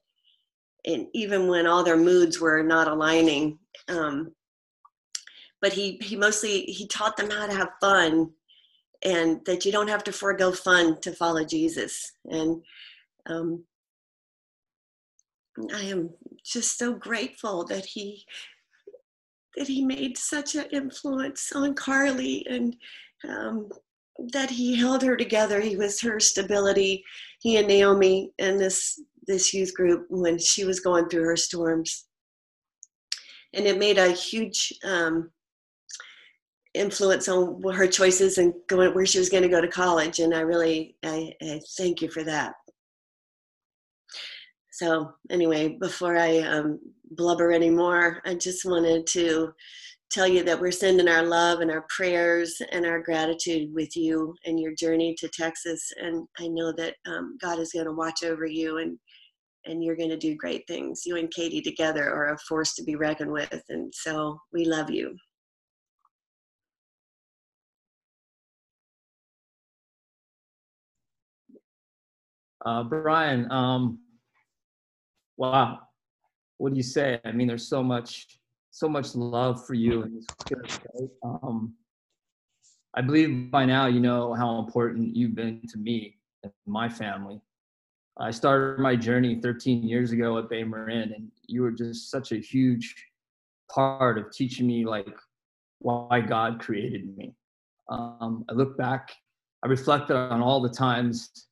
and 0.87 1.07
even 1.13 1.47
when 1.47 1.67
all 1.67 1.85
their 1.85 1.97
moods 1.97 2.41
were 2.41 2.63
not 2.63 2.89
aligning 2.89 3.59
um, 3.89 4.33
but 5.61 5.73
he 5.73 5.99
he 6.03 6.17
mostly 6.17 6.63
he 6.63 6.87
taught 6.87 7.17
them 7.17 7.31
how 7.31 7.47
to 7.47 7.53
have 7.53 7.69
fun 7.81 8.31
and 9.03 9.45
that 9.47 9.65
you 9.65 9.73
don't 9.73 9.89
have 9.89 10.05
to 10.05 10.13
forego 10.13 10.53
fun 10.53 11.01
to 11.01 11.13
follow 11.13 11.45
Jesus. 11.45 12.13
And 12.27 12.63
um, 13.27 13.65
I 15.75 15.83
am 15.83 16.11
just 16.45 16.79
so 16.79 16.95
grateful 16.95 17.65
that 17.67 17.85
he 17.85 18.25
that 19.57 19.67
he 19.67 19.85
made 19.85 20.17
such 20.17 20.55
an 20.55 20.67
influence 20.73 21.53
on 21.53 21.75
Carly 21.75 22.47
and 22.49 22.77
um, 23.29 23.69
that 24.33 24.49
he 24.49 24.77
held 24.77 25.03
her 25.03 25.17
together. 25.17 25.61
He 25.61 25.77
was 25.77 26.01
her 26.01 26.21
stability. 26.21 27.05
He 27.41 27.57
and 27.57 27.67
Naomi 27.67 28.33
and 28.39 28.61
this 28.61 29.01
this 29.27 29.53
youth 29.53 29.75
group 29.75 30.07
when 30.09 30.39
she 30.39 30.65
was 30.65 30.81
going 30.81 31.09
through 31.09 31.25
her 31.25 31.37
storms, 31.37 32.07
and 33.55 33.67
it 33.67 33.79
made 33.79 33.99
a 33.99 34.11
huge 34.11 34.73
um, 34.85 35.31
influence 36.75 37.29
on 37.29 37.63
her 37.73 37.87
choices 37.87 38.39
and 38.39 38.55
going 38.69 38.95
where 38.95 39.07
she 39.07 39.19
was 39.19 39.29
going 39.29 39.43
to 39.43 39.49
go 39.49 39.61
to 39.61 39.69
college 39.69 40.21
and 40.21 40.35
i 40.35 40.41
really 40.41 40.95
I, 41.05 41.33
I 41.43 41.61
thank 41.77 42.01
you 42.01 42.11
for 42.11 42.23
that. 42.25 42.55
So 44.73 45.13
anyway 45.31 45.77
before 45.81 46.17
i 46.17 46.39
um, 46.39 46.79
blubber 47.11 47.53
anymore 47.53 48.23
i 48.25 48.35
just 48.35 48.65
wanted 48.65 49.07
to 49.09 49.53
tell 50.11 50.27
you 50.27 50.43
that 50.45 50.61
we're 50.61 50.73
sending 50.73 51.09
our 51.09 51.25
love 51.25 51.61
and 51.61 51.71
our 51.71 51.85
prayers 51.95 52.57
and 52.73 52.87
our 52.87 53.01
gratitude 53.01 53.73
with 53.73 53.97
you 53.97 54.35
and 54.47 54.59
your 54.59 54.75
journey 54.75 55.15
to 55.19 55.29
texas 55.29 55.83
and 56.01 56.27
i 56.39 56.47
know 56.47 56.73
that 56.73 56.95
um, 57.07 57.37
god 57.41 57.59
is 57.59 57.73
going 57.73 57.87
to 57.87 57.93
watch 57.93 58.23
over 58.25 58.47
you 58.47 58.79
and 58.79 58.97
and 59.67 59.85
you're 59.85 59.97
going 59.97 60.09
to 60.09 60.17
do 60.17 60.37
great 60.37 60.65
things 60.67 61.03
you 61.05 61.17
and 61.17 61.31
katie 61.33 61.61
together 61.61 62.09
are 62.09 62.33
a 62.33 62.39
force 62.49 62.75
to 62.75 62.85
be 62.85 62.97
reckoned 62.97 63.31
with 63.31 63.63
and 63.69 63.93
so 63.95 64.39
we 64.53 64.65
love 64.65 64.89
you 64.89 65.15
Uh, 72.65 72.83
Bryan, 72.85 73.51
um, 73.51 73.99
wow, 75.37 75.81
what 76.59 76.71
do 76.71 76.77
you 76.77 76.83
say? 76.83 77.19
I 77.25 77.33
mean, 77.33 77.49
there's 77.49 77.67
so 77.67 77.83
much, 77.83 78.39
so 78.71 78.89
much 78.89 79.15
love 79.15 79.65
for 79.67 79.75
you 79.75 80.03
in 80.03 80.15
this 80.15 80.27
church. 80.49 80.79
Right? 80.95 81.09
Um, 81.25 81.75
I 82.95 83.01
believe 83.01 83.51
by 83.51 83.65
now 83.65 83.87
you 83.87 84.01
know 84.01 84.35
how 84.35 84.59
important 84.59 85.17
you've 85.17 85.35
been 85.35 85.63
to 85.69 85.79
me 85.79 86.19
and 86.43 86.53
my 86.67 86.89
family. 86.89 87.41
I 88.19 88.31
started 88.31 88.83
my 88.83 88.97
journey 88.97 89.41
13 89.41 89.89
years 89.89 90.13
ago 90.13 90.37
at 90.39 90.51
Bay 90.51 90.65
Marin, 90.65 91.15
and 91.15 91.31
you 91.47 91.63
were 91.63 91.71
just 91.71 92.11
such 92.11 92.33
a 92.33 92.37
huge 92.37 92.95
part 93.71 94.19
of 94.19 94.31
teaching 94.31 94.67
me 94.67 94.85
like 94.85 95.09
why 95.79 96.21
God 96.21 96.61
created 96.61 97.17
me. 97.17 97.35
Um, 97.89 98.45
I 98.51 98.53
look 98.53 98.77
back, 98.77 99.11
I 99.65 99.69
reflected 99.69 100.15
on 100.15 100.43
all 100.43 100.61
the 100.61 100.69
times 100.69 101.47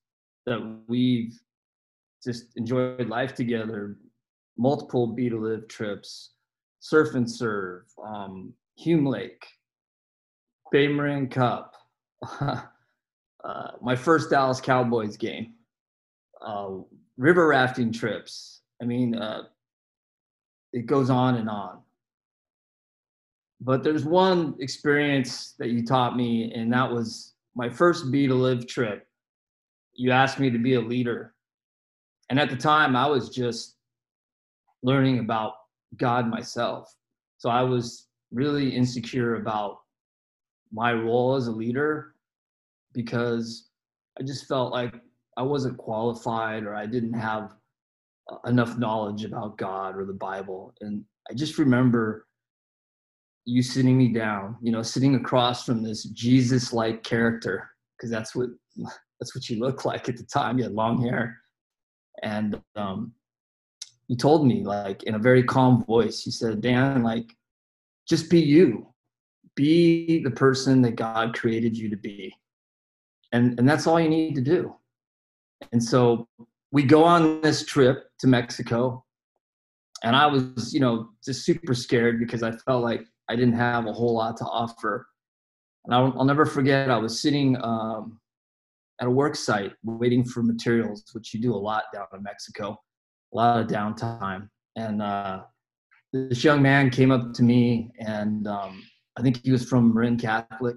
that 0.48 0.80
we've 0.88 1.38
just 2.24 2.56
enjoyed 2.56 3.08
life 3.08 3.34
together, 3.34 3.96
multiple 4.56 5.06
Be 5.06 5.28
to 5.28 5.38
Live 5.38 5.68
trips, 5.68 6.32
Surf 6.80 7.14
and 7.14 7.30
Serve, 7.30 7.84
um, 8.04 8.52
Hume 8.76 9.06
Lake, 9.06 9.46
Bay 10.72 10.88
Marin 10.88 11.28
Cup, 11.28 11.74
uh, 12.40 12.60
my 13.80 13.96
first 13.96 14.30
Dallas 14.30 14.60
Cowboys 14.60 15.16
game, 15.16 15.54
uh, 16.44 16.70
river 17.16 17.48
rafting 17.48 17.92
trips. 17.92 18.60
I 18.82 18.84
mean, 18.84 19.14
uh, 19.14 19.42
it 20.72 20.86
goes 20.86 21.10
on 21.10 21.36
and 21.36 21.48
on. 21.48 21.80
But 23.60 23.82
there's 23.82 24.04
one 24.04 24.54
experience 24.60 25.54
that 25.58 25.70
you 25.70 25.84
taught 25.84 26.16
me, 26.16 26.52
and 26.54 26.72
that 26.72 26.90
was 26.90 27.34
my 27.56 27.68
first 27.68 28.12
Be 28.12 28.26
to 28.28 28.34
Live 28.34 28.66
trip. 28.68 29.07
You 29.98 30.12
asked 30.12 30.38
me 30.38 30.48
to 30.48 30.58
be 30.58 30.74
a 30.74 30.80
leader. 30.80 31.34
And 32.30 32.38
at 32.38 32.50
the 32.50 32.56
time, 32.56 32.94
I 32.94 33.08
was 33.08 33.30
just 33.30 33.76
learning 34.84 35.18
about 35.18 35.54
God 35.96 36.28
myself. 36.28 36.94
So 37.38 37.50
I 37.50 37.62
was 37.62 38.06
really 38.30 38.68
insecure 38.68 39.34
about 39.36 39.78
my 40.72 40.92
role 40.92 41.34
as 41.34 41.48
a 41.48 41.52
leader 41.52 42.14
because 42.92 43.70
I 44.20 44.22
just 44.22 44.46
felt 44.46 44.72
like 44.72 44.94
I 45.36 45.42
wasn't 45.42 45.78
qualified 45.78 46.62
or 46.62 46.76
I 46.76 46.86
didn't 46.86 47.14
have 47.14 47.54
enough 48.46 48.78
knowledge 48.78 49.24
about 49.24 49.58
God 49.58 49.96
or 49.96 50.04
the 50.04 50.12
Bible. 50.12 50.74
And 50.80 51.04
I 51.28 51.34
just 51.34 51.58
remember 51.58 52.28
you 53.46 53.62
sitting 53.62 53.98
me 53.98 54.12
down, 54.12 54.58
you 54.62 54.70
know, 54.70 54.82
sitting 54.82 55.16
across 55.16 55.64
from 55.64 55.82
this 55.82 56.04
Jesus-like 56.04 57.02
character, 57.02 57.68
because 57.96 58.10
that's 58.10 58.36
what 58.36 58.50
that's 59.18 59.34
what 59.34 59.48
you 59.48 59.58
looked 59.58 59.84
like 59.84 60.08
at 60.08 60.16
the 60.16 60.24
time. 60.24 60.58
You 60.58 60.64
had 60.64 60.74
long 60.74 61.02
hair, 61.02 61.38
and 62.22 62.60
um, 62.76 63.12
you 64.08 64.16
told 64.16 64.46
me 64.46 64.64
like 64.64 65.02
in 65.04 65.14
a 65.14 65.18
very 65.18 65.42
calm 65.42 65.84
voice. 65.84 66.24
You 66.26 66.32
said, 66.32 66.60
"Dan, 66.60 67.02
like, 67.02 67.34
just 68.08 68.30
be 68.30 68.40
you, 68.40 68.86
be 69.54 70.22
the 70.22 70.30
person 70.30 70.82
that 70.82 70.96
God 70.96 71.34
created 71.34 71.76
you 71.76 71.88
to 71.90 71.96
be, 71.96 72.34
and 73.32 73.58
and 73.58 73.68
that's 73.68 73.86
all 73.86 74.00
you 74.00 74.08
need 74.08 74.34
to 74.36 74.42
do." 74.42 74.74
And 75.72 75.82
so 75.82 76.28
we 76.70 76.82
go 76.82 77.02
on 77.02 77.40
this 77.40 77.64
trip 77.64 78.10
to 78.20 78.26
Mexico, 78.26 79.04
and 80.04 80.14
I 80.14 80.26
was, 80.26 80.72
you 80.72 80.80
know, 80.80 81.10
just 81.24 81.44
super 81.44 81.74
scared 81.74 82.18
because 82.18 82.42
I 82.42 82.52
felt 82.52 82.84
like 82.84 83.04
I 83.28 83.36
didn't 83.36 83.54
have 83.54 83.86
a 83.86 83.92
whole 83.92 84.14
lot 84.14 84.36
to 84.38 84.44
offer. 84.44 85.08
And 85.84 85.94
I'll, 85.94 86.14
I'll 86.18 86.24
never 86.24 86.46
forget, 86.46 86.90
I 86.90 86.98
was 86.98 87.20
sitting 87.20 87.56
um, 87.62 88.20
at 89.00 89.06
a 89.06 89.10
work 89.10 89.36
site 89.36 89.72
waiting 89.84 90.24
for 90.24 90.42
materials, 90.42 91.04
which 91.12 91.32
you 91.32 91.40
do 91.40 91.54
a 91.54 91.56
lot 91.56 91.84
down 91.92 92.06
in 92.14 92.22
Mexico, 92.22 92.76
a 93.32 93.36
lot 93.36 93.60
of 93.60 93.66
downtime. 93.66 94.48
And 94.76 95.02
uh, 95.02 95.42
this 96.12 96.42
young 96.42 96.62
man 96.62 96.90
came 96.90 97.10
up 97.10 97.32
to 97.34 97.42
me, 97.42 97.90
and 98.00 98.46
um, 98.46 98.82
I 99.16 99.22
think 99.22 99.44
he 99.44 99.50
was 99.50 99.68
from 99.68 99.94
Marin 99.94 100.16
Catholic. 100.16 100.76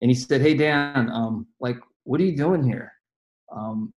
And 0.00 0.10
he 0.10 0.14
said, 0.14 0.40
Hey, 0.40 0.54
Dan, 0.54 1.10
um, 1.10 1.46
like, 1.60 1.78
what 2.04 2.20
are 2.20 2.24
you 2.24 2.36
doing 2.36 2.62
here? 2.62 2.92
Um, 3.54 3.92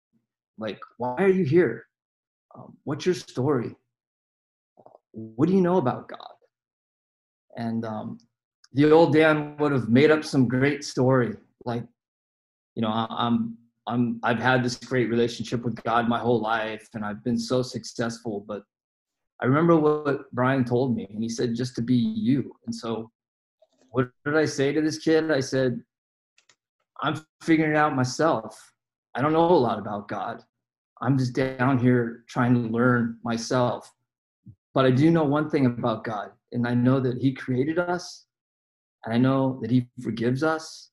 like, 0.58 0.80
why 0.98 1.16
are 1.18 1.30
you 1.30 1.44
here? 1.44 1.86
Um, 2.56 2.78
what's 2.84 3.06
your 3.06 3.16
story? 3.16 3.76
What 5.12 5.48
do 5.48 5.54
you 5.54 5.62
know 5.62 5.78
about 5.78 6.08
God? 6.08 6.38
and 7.58 7.84
um, 7.86 8.20
the 8.74 8.90
old 8.92 9.14
Dan 9.14 9.58
would 9.58 9.72
have 9.72 9.90
made 9.90 10.12
up 10.12 10.24
some 10.24 10.48
great 10.48 10.84
story, 10.84 11.36
like, 11.66 11.84
you 12.78 12.84
know, 12.84 13.08
I'm 13.10 13.58
I'm 13.88 14.20
I've 14.22 14.38
had 14.38 14.64
this 14.64 14.76
great 14.76 15.10
relationship 15.10 15.64
with 15.64 15.82
God 15.84 16.08
my 16.08 16.20
whole 16.20 16.40
life, 16.40 16.88
and 16.94 17.04
I've 17.04 17.24
been 17.24 17.40
so 17.40 17.64
successful. 17.64 18.46
But 18.48 18.62
I 19.42 19.48
remember 19.48 19.76
what 19.78 20.32
Bryan 20.32 20.64
told 20.64 20.96
me, 20.96 21.08
and 21.10 21.24
he 21.24 21.28
said 21.28 21.56
just 21.56 21.76
to 21.78 21.82
be 21.82 21.96
you. 21.96 22.56
And 22.68 22.76
so, 22.76 23.10
what 23.90 24.12
did 24.24 24.38
I 24.38 24.46
say 24.46 24.74
to 24.74 24.82
this 24.82 25.00
kid? 25.00 25.32
I 25.32 25.40
said, 25.40 25.82
I'm 27.02 27.26
figuring 27.42 27.72
it 27.72 27.78
out 27.78 27.96
myself. 27.96 28.74
I 29.16 29.24
don't 29.24 29.34
know 29.34 29.50
a 29.50 29.66
lot 29.68 29.80
about 29.80 30.08
God. 30.08 30.44
I'm 31.02 31.18
just 31.18 31.34
down 31.34 31.80
here 31.80 32.26
trying 32.30 32.54
to 32.54 32.60
learn 32.60 33.18
myself. 33.24 33.92
But 34.76 34.86
I 34.86 34.92
do 34.92 35.10
know 35.10 35.24
one 35.24 35.50
thing 35.50 35.66
about 35.66 36.04
God 36.04 36.30
and 36.52 36.68
I 36.68 36.76
know 36.76 37.00
that 37.00 37.18
He 37.18 37.34
created 37.34 37.80
us, 37.80 38.28
and 39.04 39.16
I 39.16 39.18
know 39.18 39.58
that 39.64 39.72
He 39.72 39.88
forgives 40.04 40.44
us. 40.44 40.92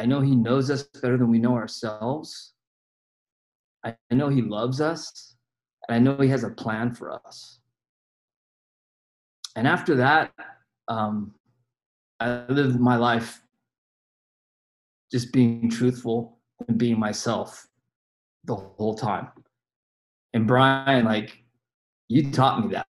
I 0.00 0.06
know 0.06 0.22
He 0.22 0.34
knows 0.34 0.70
us 0.70 0.82
better 0.82 1.18
than 1.18 1.28
we 1.28 1.38
know 1.38 1.54
ourselves. 1.54 2.54
I 3.84 3.94
know 4.10 4.30
He 4.30 4.40
loves 4.40 4.80
us, 4.80 5.36
and 5.86 5.94
I 5.94 5.98
know 5.98 6.16
He 6.22 6.28
has 6.28 6.42
a 6.42 6.48
plan 6.48 6.94
for 6.94 7.12
us. 7.26 7.60
And 9.56 9.68
after 9.68 9.96
that, 9.96 10.32
um, 10.88 11.34
I 12.18 12.46
lived 12.48 12.80
my 12.80 12.96
life 12.96 13.42
just 15.12 15.34
being 15.34 15.68
truthful 15.68 16.38
and 16.66 16.78
being 16.78 16.98
myself 16.98 17.66
the 18.44 18.56
whole 18.56 18.94
time. 18.94 19.28
And 20.32 20.46
Bryan, 20.46 21.04
like, 21.04 21.42
you 22.08 22.30
taught 22.30 22.64
me 22.64 22.72
that. 22.72 22.86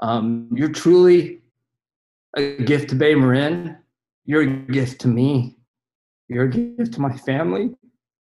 Um, 0.00 0.50
you're 0.54 0.68
truly 0.68 1.40
a 2.36 2.56
gift 2.62 2.90
to 2.90 2.94
Bay 2.94 3.14
Marin. 3.14 3.78
You're 4.24 4.42
a 4.42 4.46
gift 4.46 5.00
to 5.02 5.08
me. 5.08 5.56
You're 6.28 6.44
a 6.44 6.50
gift 6.50 6.94
to 6.94 7.00
my 7.00 7.16
family. 7.16 7.70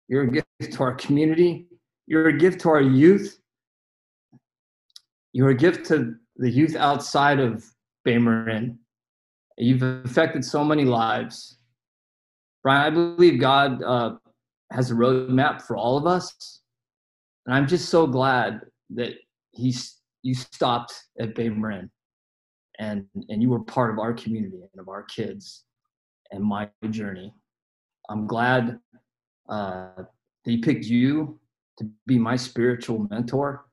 You're 0.08 0.22
a 0.22 0.30
gift 0.30 0.72
to 0.72 0.82
our 0.82 0.94
community. 0.94 1.66
You're 2.06 2.28
a 2.28 2.36
gift 2.36 2.60
to 2.62 2.70
our 2.70 2.80
youth. 2.80 3.38
You're 5.32 5.50
a 5.50 5.54
gift 5.54 5.86
to 5.86 6.14
the 6.36 6.50
youth 6.50 6.74
outside 6.74 7.38
of 7.38 7.64
Bay 8.04 8.18
Marin. 8.18 8.78
You've 9.58 9.82
affected 9.82 10.44
so 10.44 10.64
many 10.64 10.84
lives. 10.84 11.58
Bryan, 12.62 12.86
I 12.86 12.90
believe 12.90 13.40
God 13.40 13.82
uh, 13.82 14.16
has 14.72 14.90
a 14.90 14.94
roadmap 14.94 15.62
for 15.62 15.76
all 15.76 15.96
of 15.96 16.06
us. 16.06 16.60
And 17.46 17.54
I'm 17.54 17.66
just 17.66 17.88
so 17.90 18.06
glad 18.06 18.60
that 18.90 19.12
He's 19.52 19.98
you 20.22 20.34
stopped 20.34 20.94
at 21.18 21.34
Bay 21.34 21.48
Marin 21.48 21.90
and 22.80 23.06
and 23.28 23.40
you 23.40 23.48
were 23.48 23.60
part 23.60 23.92
of 23.92 24.00
our 24.00 24.12
community 24.12 24.62
and 24.72 24.80
of 24.80 24.88
our 24.88 25.04
kids 25.04 25.64
and 26.32 26.42
my 26.42 26.68
journey. 26.90 27.32
I'm 28.08 28.26
glad 28.26 28.80
uh, 29.48 29.90
that 29.96 30.06
he 30.50 30.56
picked 30.58 30.86
you 30.86 31.38
to 31.78 31.88
be 32.06 32.18
my 32.18 32.34
spiritual 32.34 33.06
mentor. 33.10 33.66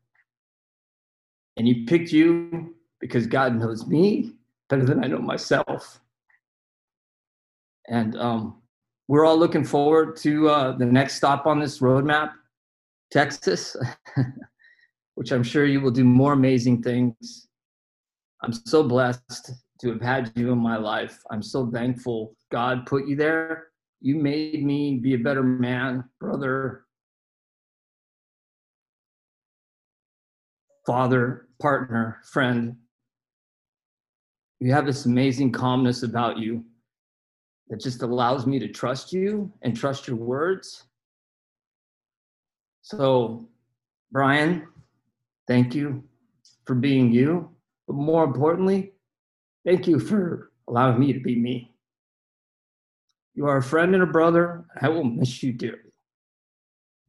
And 1.56 1.66
he 1.66 1.86
picked 1.86 2.12
you 2.12 2.76
because 3.00 3.26
God 3.26 3.56
knows 3.56 3.88
me 3.88 4.34
better 4.70 4.86
than 4.86 5.04
I 5.04 5.08
know 5.08 5.20
myself. 5.20 6.00
And 7.88 8.16
um, 8.18 8.62
we're 9.08 9.26
all 9.26 9.38
looking 9.38 9.64
forward 9.64 10.18
to 10.18 10.50
uh, 10.50 10.78
the 10.78 10.86
next 10.86 11.16
stop 11.16 11.48
on 11.48 11.60
this 11.60 11.80
roadmap, 11.80 12.34
Texas. 13.12 13.76
which 15.18 15.32
I'm 15.32 15.42
sure 15.42 15.66
you 15.66 15.82
will 15.82 15.90
do 15.90 16.04
more 16.04 16.34
amazing 16.34 16.84
things. 16.84 17.47
I'm 18.42 18.54
so 18.54 18.84
blessed 18.84 19.52
to 19.82 19.90
have 19.90 20.02
had 20.02 20.32
you 20.36 20.52
in 20.52 20.58
my 20.58 20.78
life. 20.78 21.20
I'm 21.32 21.42
so 21.42 21.70
thankful 21.70 22.36
God 22.52 22.86
put 22.86 23.08
you 23.08 23.16
there. 23.16 23.68
You 24.02 24.16
made 24.16 24.64
me 24.64 24.98
be 24.98 25.14
a 25.16 25.18
better 25.18 25.44
man, 25.44 26.04
brother, 26.20 26.86
father, 30.86 31.48
partner, 31.60 32.22
friend. 32.32 32.76
You 34.60 34.72
have 34.74 34.86
this 34.86 35.06
amazing 35.06 35.52
calmness 35.52 36.04
about 36.04 36.38
you 36.38 36.64
that 37.70 37.82
just 37.82 38.02
allows 38.02 38.46
me 38.46 38.60
to 38.60 38.68
trust 38.68 39.12
you 39.12 39.52
and 39.62 39.76
trust 39.76 40.08
your 40.08 40.16
words. 40.16 40.86
So, 42.82 43.50
Bryan, 44.12 44.68
Thank 45.48 45.74
you 45.74 46.04
for 46.66 46.76
being 46.76 47.12
you. 47.12 47.50
But 47.88 47.96
more 47.96 48.24
importantly, 48.24 48.94
thank 49.66 49.88
you 49.88 50.00
for 50.00 50.52
allowing 50.68 51.00
me 51.00 51.14
to 51.14 51.20
be 51.20 51.36
me. 51.36 51.74
You 53.34 53.48
are 53.48 53.58
a 53.58 53.64
friend 53.64 53.94
and 53.94 54.04
a 54.04 54.08
brother. 54.08 54.66
I 54.82 54.90
will 54.90 55.04
miss 55.04 55.42
you 55.42 55.54
dearly. 55.54 55.80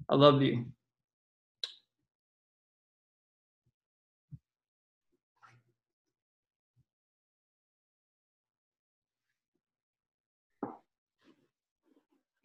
I 0.08 0.14
love 0.14 0.42
you. 0.42 0.66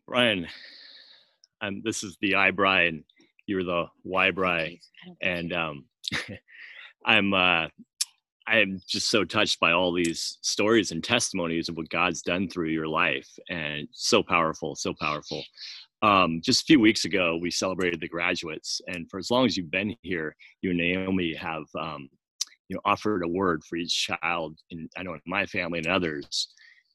Bryan, 0.07 0.47
and 1.61 1.83
this 1.83 2.03
is 2.03 2.17
the 2.21 2.35
I 2.35 2.51
Brian 2.51 3.03
you're 3.45 3.63
the 3.63 3.85
why 4.03 4.31
Bry, 4.31 4.79
and 5.21 5.53
um, 5.53 5.85
I'm 7.05 7.33
uh, 7.33 7.67
I'm 8.47 8.81
just 8.87 9.09
so 9.09 9.23
touched 9.23 9.59
by 9.59 9.71
all 9.71 9.93
these 9.93 10.37
stories 10.41 10.91
and 10.91 11.03
testimonies 11.03 11.69
of 11.69 11.77
what 11.77 11.89
God's 11.89 12.21
done 12.21 12.49
through 12.49 12.69
your 12.69 12.87
life, 12.87 13.29
and 13.49 13.87
so 13.91 14.21
powerful, 14.21 14.75
so 14.75 14.93
powerful. 14.99 15.43
um, 16.03 16.41
just 16.43 16.63
a 16.63 16.65
few 16.65 16.79
weeks 16.81 17.05
ago, 17.05 17.37
we 17.41 17.49
celebrated 17.49 18.01
the 18.01 18.09
graduates, 18.09 18.81
and 18.87 19.09
for 19.09 19.17
as 19.17 19.31
long 19.31 19.45
as 19.45 19.55
you've 19.55 19.71
been 19.71 19.95
here, 20.01 20.35
you 20.61 20.71
and 20.71 20.79
Naomi 20.79 21.33
have, 21.33 21.63
um, 21.79 22.09
you 22.67 22.75
know, 22.75 22.81
offered 22.83 23.23
a 23.23 23.27
word 23.27 23.63
for 23.63 23.77
each 23.77 24.07
child. 24.07 24.59
In 24.69 24.89
I 24.97 25.03
know 25.03 25.13
in 25.13 25.21
my 25.25 25.45
family 25.45 25.79
and 25.79 25.87
others, 25.87 26.49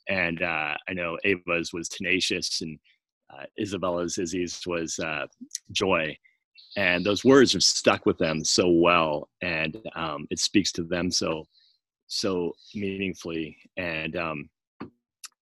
and 0.09 0.43
uh, 0.43 0.75
I 0.89 0.93
know 0.93 1.19
Ava's 1.25 1.73
was 1.73 1.89
tenacious, 1.89 2.61
and 2.61 2.79
uh, 3.33 3.45
Isabella's 3.59 4.19
Izzy's 4.19 4.61
was 4.67 4.99
uh, 4.99 5.27
joy, 5.73 6.15
and 6.77 7.05
those 7.05 7.25
words 7.25 7.53
have 7.53 7.63
stuck 7.63 8.07
with 8.07 8.19
them 8.19 8.45
so 8.45 8.69
well, 8.69 9.29
and 9.43 9.77
um, 9.95 10.27
it 10.31 10.39
speaks 10.39 10.73
to 10.73 10.85
them 10.85 11.11
so 11.11 11.45
so 12.07 12.53
meaningfully, 12.75 13.57
and 13.77 14.17
um, 14.17 14.49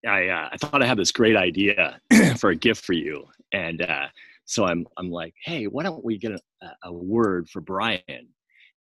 I, 0.05 0.27
uh, 0.27 0.49
I 0.51 0.57
thought 0.57 0.83
I 0.83 0.85
had 0.85 0.97
this 0.97 1.11
great 1.11 1.37
idea 1.37 1.99
for 2.37 2.49
a 2.49 2.55
gift 2.55 2.85
for 2.85 2.93
you, 2.93 3.25
and 3.53 3.81
uh, 3.81 4.07
so 4.45 4.65
I'm 4.65 4.87
I'm 4.97 5.11
like, 5.11 5.33
hey, 5.43 5.65
why 5.67 5.83
don't 5.83 6.03
we 6.03 6.17
get 6.17 6.31
a, 6.31 6.71
a 6.83 6.91
word 6.91 7.49
for 7.49 7.61
Bryan? 7.61 8.27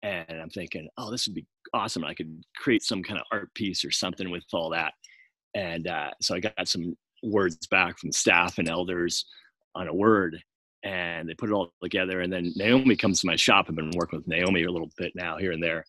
And 0.03 0.41
I'm 0.41 0.49
thinking, 0.49 0.89
oh, 0.97 1.09
this 1.09 1.27
would 1.27 1.35
be 1.35 1.45
awesome. 1.73 2.03
I 2.03 2.13
could 2.13 2.43
create 2.57 2.83
some 2.83 3.01
kind 3.01 3.19
of 3.19 3.25
art 3.31 3.53
piece 3.53 3.85
or 3.85 3.91
something 3.91 4.29
with 4.29 4.43
all 4.51 4.69
that. 4.71 4.93
And 5.55 5.87
uh, 5.87 6.11
so 6.21 6.35
I 6.35 6.39
got 6.39 6.67
some 6.67 6.97
words 7.23 7.67
back 7.67 7.97
from 7.97 8.11
staff 8.11 8.57
and 8.57 8.67
elders 8.67 9.25
on 9.75 9.87
a 9.87 9.93
word, 9.93 10.41
and 10.83 11.27
they 11.27 11.33
put 11.33 11.49
it 11.49 11.53
all 11.53 11.71
together. 11.81 12.21
And 12.21 12.31
then 12.31 12.51
Naomi 12.55 12.95
comes 12.95 13.21
to 13.21 13.27
my 13.27 13.35
shop. 13.35 13.65
I've 13.69 13.75
been 13.75 13.91
working 13.95 14.19
with 14.19 14.27
Naomi 14.27 14.63
a 14.63 14.71
little 14.71 14.91
bit 14.97 15.13
now, 15.15 15.37
here 15.37 15.51
and 15.51 15.63
there, 15.63 15.85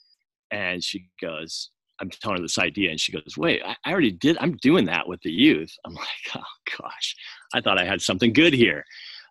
and 0.50 0.83
she 0.83 1.09
goes, 1.20 1.70
I'm 2.00 2.11
telling 2.11 2.38
her 2.38 2.42
this 2.42 2.59
idea, 2.59 2.90
and 2.90 3.00
she 3.00 3.12
goes, 3.12 3.37
"Wait, 3.37 3.62
I, 3.64 3.90
already 3.90 4.11
did. 4.11 4.37
I'm 4.40 4.57
doing 4.57 4.87
that 4.87 5.07
with 5.07 5.20
the 5.22 5.30
youth." 5.30 5.72
I'm 5.85 5.94
like, 5.94 6.07
"Oh 6.37 6.42
gosh, 6.80 7.16
I 7.52 7.61
thought 7.61 7.78
I 7.78 7.85
had 7.85 8.02
something 8.02 8.33
good 8.33 8.52
here." 8.52 8.85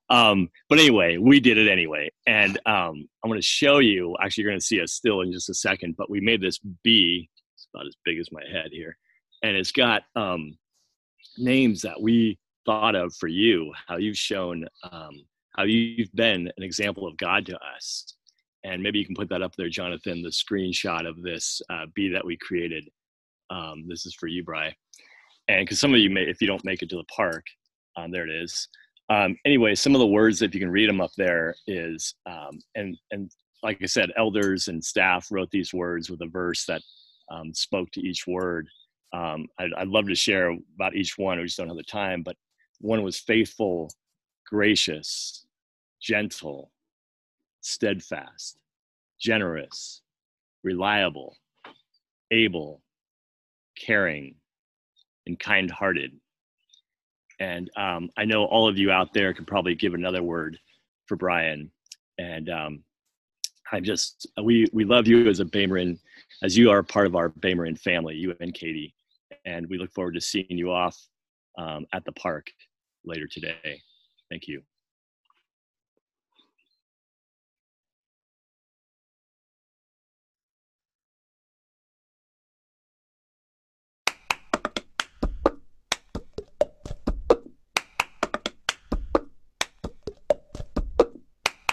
Um, 0.09 0.49
but 0.69 0.79
anyway, 0.79 1.17
we 1.17 1.39
did 1.39 1.57
it 1.57 1.69
anyway, 1.69 2.09
and 2.27 2.57
um, 2.65 3.07
I'm 3.23 3.29
going 3.29 3.39
to 3.39 3.45
show 3.45 3.79
you. 3.79 4.15
Actually, 4.21 4.43
you're 4.43 4.51
going 4.51 4.59
to 4.59 4.65
see 4.65 4.81
us 4.81 4.93
still 4.93 5.21
in 5.21 5.31
just 5.31 5.49
a 5.49 5.53
second. 5.53 5.95
But 5.97 6.09
we 6.09 6.21
made 6.21 6.41
this 6.41 6.59
bee. 6.83 7.29
It's 7.55 7.67
about 7.73 7.87
as 7.87 7.95
big 8.05 8.19
as 8.19 8.31
my 8.31 8.43
head 8.51 8.69
here, 8.71 8.97
and 9.43 9.55
it's 9.57 9.71
got 9.71 10.03
um, 10.15 10.57
names 11.37 11.81
that 11.81 12.01
we 12.01 12.37
thought 12.65 12.95
of 12.95 13.13
for 13.15 13.27
you. 13.27 13.73
How 13.87 13.97
you've 13.97 14.17
shown, 14.17 14.65
um, 14.89 15.25
how 15.55 15.63
you've 15.63 16.13
been 16.13 16.51
an 16.57 16.63
example 16.63 17.07
of 17.07 17.17
God 17.17 17.45
to 17.47 17.57
us, 17.75 18.15
and 18.63 18.81
maybe 18.81 18.99
you 18.99 19.05
can 19.05 19.15
put 19.15 19.29
that 19.29 19.41
up 19.41 19.55
there, 19.55 19.69
Jonathan, 19.69 20.21
the 20.21 20.29
screenshot 20.29 21.07
of 21.07 21.21
this 21.21 21.61
uh, 21.69 21.85
bee 21.93 22.09
that 22.09 22.25
we 22.25 22.37
created. 22.37 22.87
Um, 23.49 23.85
this 23.87 24.05
is 24.05 24.15
for 24.15 24.27
you, 24.27 24.43
Bry. 24.43 24.73
And 25.47 25.65
because 25.65 25.79
some 25.79 25.93
of 25.93 25.99
you 25.99 26.09
may, 26.09 26.21
if 26.23 26.41
you 26.41 26.47
don't 26.47 26.63
make 26.63 26.81
it 26.81 26.89
to 26.89 26.95
the 26.95 27.03
park, 27.05 27.45
um, 27.97 28.11
there 28.11 28.27
it 28.27 28.33
is. 28.33 28.67
Um, 29.09 29.37
anyway, 29.45 29.75
some 29.75 29.93
of 29.93 29.99
the 29.99 30.07
words, 30.07 30.41
if 30.41 30.53
you 30.53 30.61
can 30.61 30.71
read 30.71 30.89
them 30.89 31.01
up 31.01 31.11
there, 31.17 31.55
is 31.67 32.15
um, 32.25 32.59
and 32.75 32.97
and 33.11 33.29
like 33.61 33.79
I 33.81 33.85
said, 33.85 34.11
elders 34.17 34.67
and 34.67 34.83
staff 34.83 35.27
wrote 35.31 35.49
these 35.51 35.73
words 35.73 36.09
with 36.09 36.21
a 36.21 36.27
verse 36.27 36.65
that 36.65 36.81
um, 37.31 37.53
spoke 37.53 37.89
to 37.91 38.01
each 38.01 38.25
word. 38.27 38.67
Um, 39.13 39.47
I'd, 39.59 39.73
I'd 39.77 39.87
love 39.87 40.07
to 40.07 40.15
share 40.15 40.55
about 40.75 40.95
each 40.95 41.17
one. 41.17 41.37
We 41.37 41.45
just 41.45 41.57
don't 41.57 41.67
have 41.67 41.77
the 41.77 41.83
time, 41.83 42.23
but 42.23 42.35
one 42.79 43.03
was 43.03 43.19
faithful, 43.19 43.89
gracious, 44.53 45.47
gentle, 45.99 46.71
steadfast, 47.61 48.59
generous, 49.19 50.03
reliable, 50.63 51.35
able, 52.29 52.83
caring, 53.75 54.35
and 55.25 55.39
kind 55.39 55.71
hearted. 55.71 56.11
And 57.39 57.71
um, 57.75 58.11
I 58.15 58.25
know 58.25 58.45
all 58.45 58.67
of 58.67 58.77
you 58.77 58.91
out 58.91 59.11
there 59.11 59.33
could 59.33 59.47
probably 59.47 59.73
give 59.73 59.95
another 59.95 60.21
word 60.21 60.59
for 61.07 61.15
Bryan. 61.15 61.71
And 62.19 62.47
um, 62.51 62.83
I'm 63.71 63.83
just, 63.83 64.27
we, 64.43 64.67
we 64.71 64.85
love 64.85 65.07
you 65.07 65.29
as 65.29 65.39
a 65.39 65.45
Baymarin, 65.45 65.97
as 66.43 66.55
you 66.55 66.69
are 66.69 66.83
part 66.83 67.07
of 67.07 67.15
our 67.15 67.29
Baymarin 67.29 67.79
family, 67.79 68.13
you 68.13 68.35
and 68.39 68.53
Katie. 68.53 68.93
And 69.45 69.67
we 69.67 69.79
look 69.79 69.91
forward 69.93 70.13
to 70.13 70.21
seeing 70.21 70.45
you 70.49 70.71
off 70.71 70.95
um, 71.57 71.87
at 71.91 72.05
the 72.05 72.11
park 72.11 72.51
later 73.03 73.25
today. 73.25 73.81
Thank 74.33 74.47
you. 74.47 74.63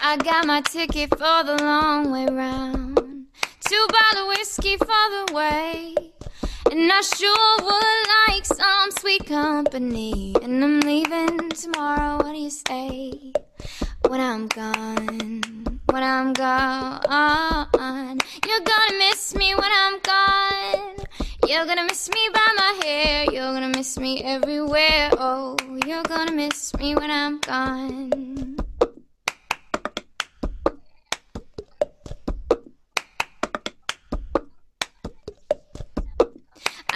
I 0.03 0.17
got 0.17 0.45
my 0.45 0.61
ticket 0.61 1.09
for 1.09 1.17
the 1.17 1.57
long 1.63 2.11
way 2.11 2.27
round. 2.27 3.25
Two 3.67 3.87
bottle 3.89 4.27
whiskey 4.27 4.77
for 4.77 4.85
the 4.85 5.33
way. 5.33 5.95
And 6.71 6.89
I 6.89 7.01
sure 7.01 7.57
would 7.63 8.07
like 8.29 8.45
some 8.45 8.91
sweet 8.91 9.25
company. 9.25 10.33
And 10.41 10.63
I'm 10.63 10.79
leaving 10.79 11.49
tomorrow. 11.49 12.15
What 12.23 12.31
do 12.31 12.39
you 12.39 12.49
say? 12.49 13.33
When 14.07 14.21
I'm 14.21 14.47
gone, 14.47 15.41
when 15.89 16.03
I'm 16.03 16.31
gone, 16.31 18.19
you're 18.47 18.61
gonna 18.61 18.97
miss 18.99 19.35
me 19.35 19.53
when 19.53 19.69
I'm 19.69 19.99
gone. 19.99 20.95
You're 21.45 21.65
gonna 21.65 21.83
miss 21.83 22.09
me 22.09 22.29
by 22.33 22.53
my 22.55 22.79
hair. 22.85 23.25
You're 23.25 23.51
gonna 23.51 23.73
miss 23.75 23.99
me 23.99 24.23
everywhere. 24.23 25.09
Oh, 25.19 25.57
you're 25.85 26.03
gonna 26.03 26.31
miss 26.31 26.73
me 26.75 26.95
when 26.95 27.11
I'm 27.11 27.39
gone. 27.39 28.50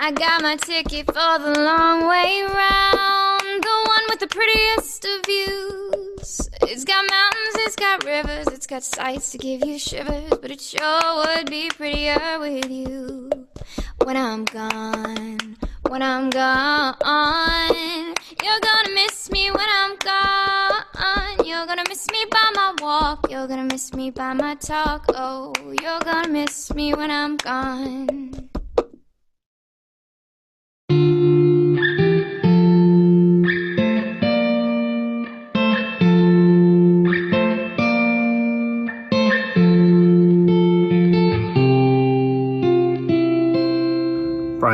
I 0.06 0.12
got 0.12 0.44
my 0.44 0.56
ticket 0.56 1.08
for 1.08 1.13
the 1.39 1.62
long 1.62 2.08
way 2.08 2.44
round, 2.44 3.63
the 3.63 3.78
one 3.88 4.04
with 4.08 4.20
the 4.20 4.28
prettiest 4.28 5.04
of 5.04 5.26
views. 5.26 6.48
It's 6.62 6.84
got 6.84 7.10
mountains, 7.10 7.56
it's 7.65 7.76
got 7.76 8.06
rivers, 8.06 8.46
it's 8.54 8.68
got 8.68 8.84
sights 8.84 9.32
to 9.32 9.39
give 9.39 9.65
you 9.65 9.80
shivers, 9.80 10.30
but 10.30 10.52
it 10.52 10.62
sure 10.62 11.26
would 11.26 11.50
be 11.50 11.70
prettier 11.70 12.38
with 12.39 12.70
you. 12.70 13.32
When 14.04 14.15
I'm 14.15 14.46
gone, 14.46 15.58
when 15.89 16.04
I'm 16.04 16.30
gone, 16.30 18.13
you're 18.44 18.60
gonna 18.62 18.94
miss 18.94 19.32
me 19.32 19.50
when 19.50 19.68
I'm 19.68 19.96
gone. 19.96 21.44
You're 21.44 21.65
gonna 21.65 21.84
miss 21.89 22.06
me 22.12 22.26
by 22.30 22.52
my 22.54 22.76
walk, 22.80 23.32
you're 23.32 23.48
gonna 23.48 23.63
miss 23.63 23.91
me 23.96 24.12
by 24.12 24.34
my 24.34 24.54
talk. 24.54 25.06
Oh, 25.15 25.52
you're 25.82 26.00
gonna 26.02 26.30
miss 26.30 26.72
me 26.76 26.94
when 26.94 27.10
I'm 27.10 27.38
gone. 27.38 28.52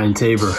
Bryan 0.01 0.15
Tabor, 0.15 0.51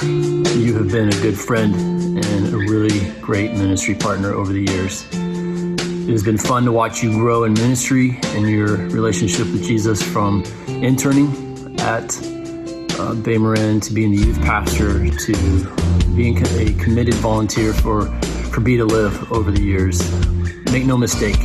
you 0.57 0.73
have 0.75 0.93
been 0.93 1.09
a 1.09 1.21
good 1.21 1.37
friend 1.37 1.75
and 1.75 2.55
a 2.55 2.57
really 2.57 3.11
great 3.21 3.51
ministry 3.51 3.93
partner 3.93 4.33
over 4.33 4.53
the 4.53 4.61
years. 4.61 5.05
It 5.13 6.11
has 6.11 6.23
been 6.23 6.39
fun 6.39 6.65
to 6.67 6.71
watch 6.71 7.03
you 7.03 7.11
grow 7.11 7.43
in 7.43 7.53
ministry 7.55 8.21
and 8.23 8.49
your 8.49 8.77
relationship 8.77 9.49
with 9.49 9.65
Jesus 9.65 10.01
from 10.01 10.45
interning 10.69 11.27
at 11.81 12.05
uh, 12.05 13.17
Baymarin 13.17 13.83
to 13.83 13.93
being 13.93 14.13
the 14.13 14.19
youth 14.19 14.41
pastor 14.43 15.11
to 15.11 16.13
being 16.15 16.39
a 16.61 16.73
committed 16.81 17.15
volunteer 17.15 17.73
for, 17.73 18.07
for 18.53 18.61
Be 18.61 18.77
to 18.77 18.85
Live 18.85 19.33
over 19.33 19.51
the 19.51 19.61
years. 19.61 20.09
Make 20.71 20.85
no 20.85 20.97
mistake, 20.97 21.41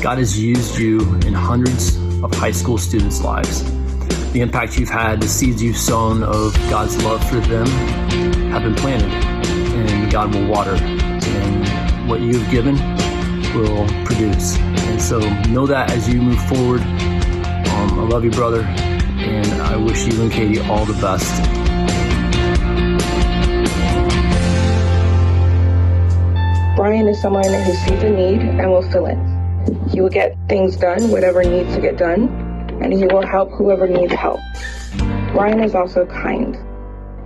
God 0.00 0.16
has 0.16 0.40
used 0.40 0.78
you 0.78 1.00
in 1.26 1.34
hundreds 1.34 1.98
of 2.22 2.32
high 2.32 2.52
school 2.52 2.78
students' 2.78 3.20
lives 3.20 3.62
the 4.32 4.40
impact 4.40 4.78
you've 4.78 4.88
had, 4.88 5.20
the 5.20 5.28
seeds 5.28 5.62
you've 5.62 5.76
sown 5.76 6.22
of 6.22 6.54
God's 6.70 7.02
love 7.04 7.22
for 7.28 7.36
them 7.36 7.66
have 8.50 8.62
been 8.62 8.74
planted, 8.74 9.12
and 9.12 10.10
God 10.10 10.34
will 10.34 10.46
water. 10.46 10.74
And 10.74 12.08
what 12.08 12.20
you've 12.20 12.50
given 12.50 12.76
will 13.54 13.86
produce. 14.06 14.56
And 14.58 15.00
so 15.00 15.18
know 15.50 15.66
that 15.66 15.90
as 15.90 16.08
you 16.08 16.22
move 16.22 16.42
forward. 16.44 16.80
Um, 16.80 18.00
I 18.00 18.08
love 18.08 18.24
you, 18.24 18.30
brother, 18.30 18.62
and 18.62 19.52
I 19.62 19.76
wish 19.76 20.06
you 20.06 20.22
and 20.22 20.32
Katie 20.32 20.60
all 20.60 20.86
the 20.86 20.94
best. 20.94 21.42
Bryan 26.74 27.06
is 27.06 27.20
someone 27.20 27.44
who 27.44 27.72
sees 27.74 28.02
a 28.02 28.08
need 28.08 28.40
and 28.40 28.70
will 28.70 28.82
fill 28.90 29.06
it. 29.06 29.18
He 29.90 30.00
will 30.00 30.08
get 30.08 30.36
things 30.48 30.76
done, 30.76 31.10
whatever 31.10 31.44
needs 31.44 31.74
to 31.74 31.80
get 31.80 31.98
done, 31.98 32.51
and 32.82 32.92
he 32.92 33.06
will 33.06 33.26
help 33.26 33.50
whoever 33.52 33.86
needs 33.86 34.12
help. 34.12 34.40
Bryan 35.32 35.62
is 35.62 35.74
also 35.74 36.04
kind. 36.06 36.58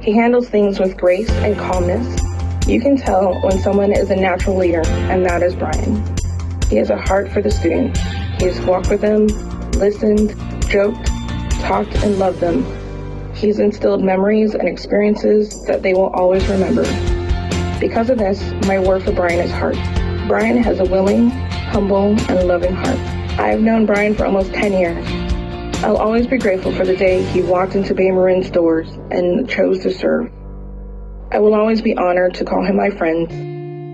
He 0.01 0.13
handles 0.13 0.49
things 0.49 0.79
with 0.79 0.97
grace 0.97 1.31
and 1.31 1.57
calmness. 1.57 2.23
You 2.69 2.81
can 2.81 2.97
tell 2.97 3.41
when 3.43 3.59
someone 3.59 3.93
is 3.93 4.11
a 4.11 4.17
natural 4.17 4.57
leader, 4.57 4.87
and 4.87 5.25
that 5.25 5.43
is 5.43 5.55
Bryan. 5.55 6.05
He 6.69 6.77
has 6.77 6.91
a 6.91 6.97
heart 6.97 7.31
for 7.31 7.41
the 7.41 7.51
students. 7.51 7.99
He 8.39 8.47
has 8.47 8.61
walked 8.61 8.91
with 8.91 9.01
them, 9.01 9.27
listened, 9.73 10.35
joked, 10.69 11.07
talked, 11.63 11.95
and 11.97 12.19
loved 12.19 12.41
them. 12.41 12.65
He's 13.35 13.59
instilled 13.59 14.03
memories 14.03 14.55
and 14.55 14.69
experiences 14.69 15.65
that 15.67 15.83
they 15.83 15.95
will 15.95 16.11
always 16.11 16.47
remember. 16.49 16.85
Because 17.81 18.11
of 18.11 18.19
this, 18.19 18.43
my 18.67 18.79
word 18.79 19.05
for 19.05 19.13
Bryan 19.13 19.41
is 19.41 19.51
heart. 19.51 19.77
Bryan 20.27 20.57
has 20.57 20.81
a 20.81 20.85
willing, 20.85 21.31
humble, 21.31 22.19
and 22.31 22.49
loving 22.49 22.75
heart. 22.75 22.99
I 23.39 23.49
have 23.49 23.61
known 23.61 23.87
Bryan 23.87 24.15
for 24.15 24.25
almost 24.25 24.53
10 24.55 24.73
years. 24.73 25.26
I'll 25.85 25.99
always 25.99 26.27
be 26.27 26.39
grateful 26.39 26.73
for 26.73 26.85
the 26.85 26.97
day 26.97 27.23
he 27.23 27.43
walked 27.43 27.75
into 27.75 27.95
Bay 27.95 28.11
Marin's 28.11 28.51
doors 28.51 28.89
and 29.11 29.49
chose 29.49 29.81
to 29.81 29.93
serve. 29.93 30.33
I 31.31 31.39
will 31.39 31.55
always 31.55 31.83
be 31.83 31.95
honored 31.97 32.35
to 32.35 32.45
call 32.45 32.65
him 32.65 32.77
my 32.77 32.91
friend, 32.91 33.31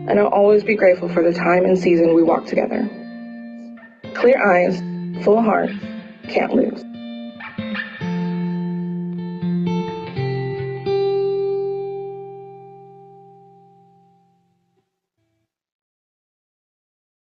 and 0.08 0.18
I'll 0.18 0.28
always 0.28 0.62
be 0.62 0.76
grateful 0.76 1.08
for 1.08 1.22
the 1.22 1.32
time 1.32 1.64
and 1.64 1.76
season 1.76 2.14
we 2.14 2.22
walked 2.22 2.48
together. 2.48 2.88
Clear 4.14 4.40
eyes, 4.40 4.80
full 5.24 5.42
heart, 5.42 5.70
can't 6.28 6.54
lose. 6.54 6.84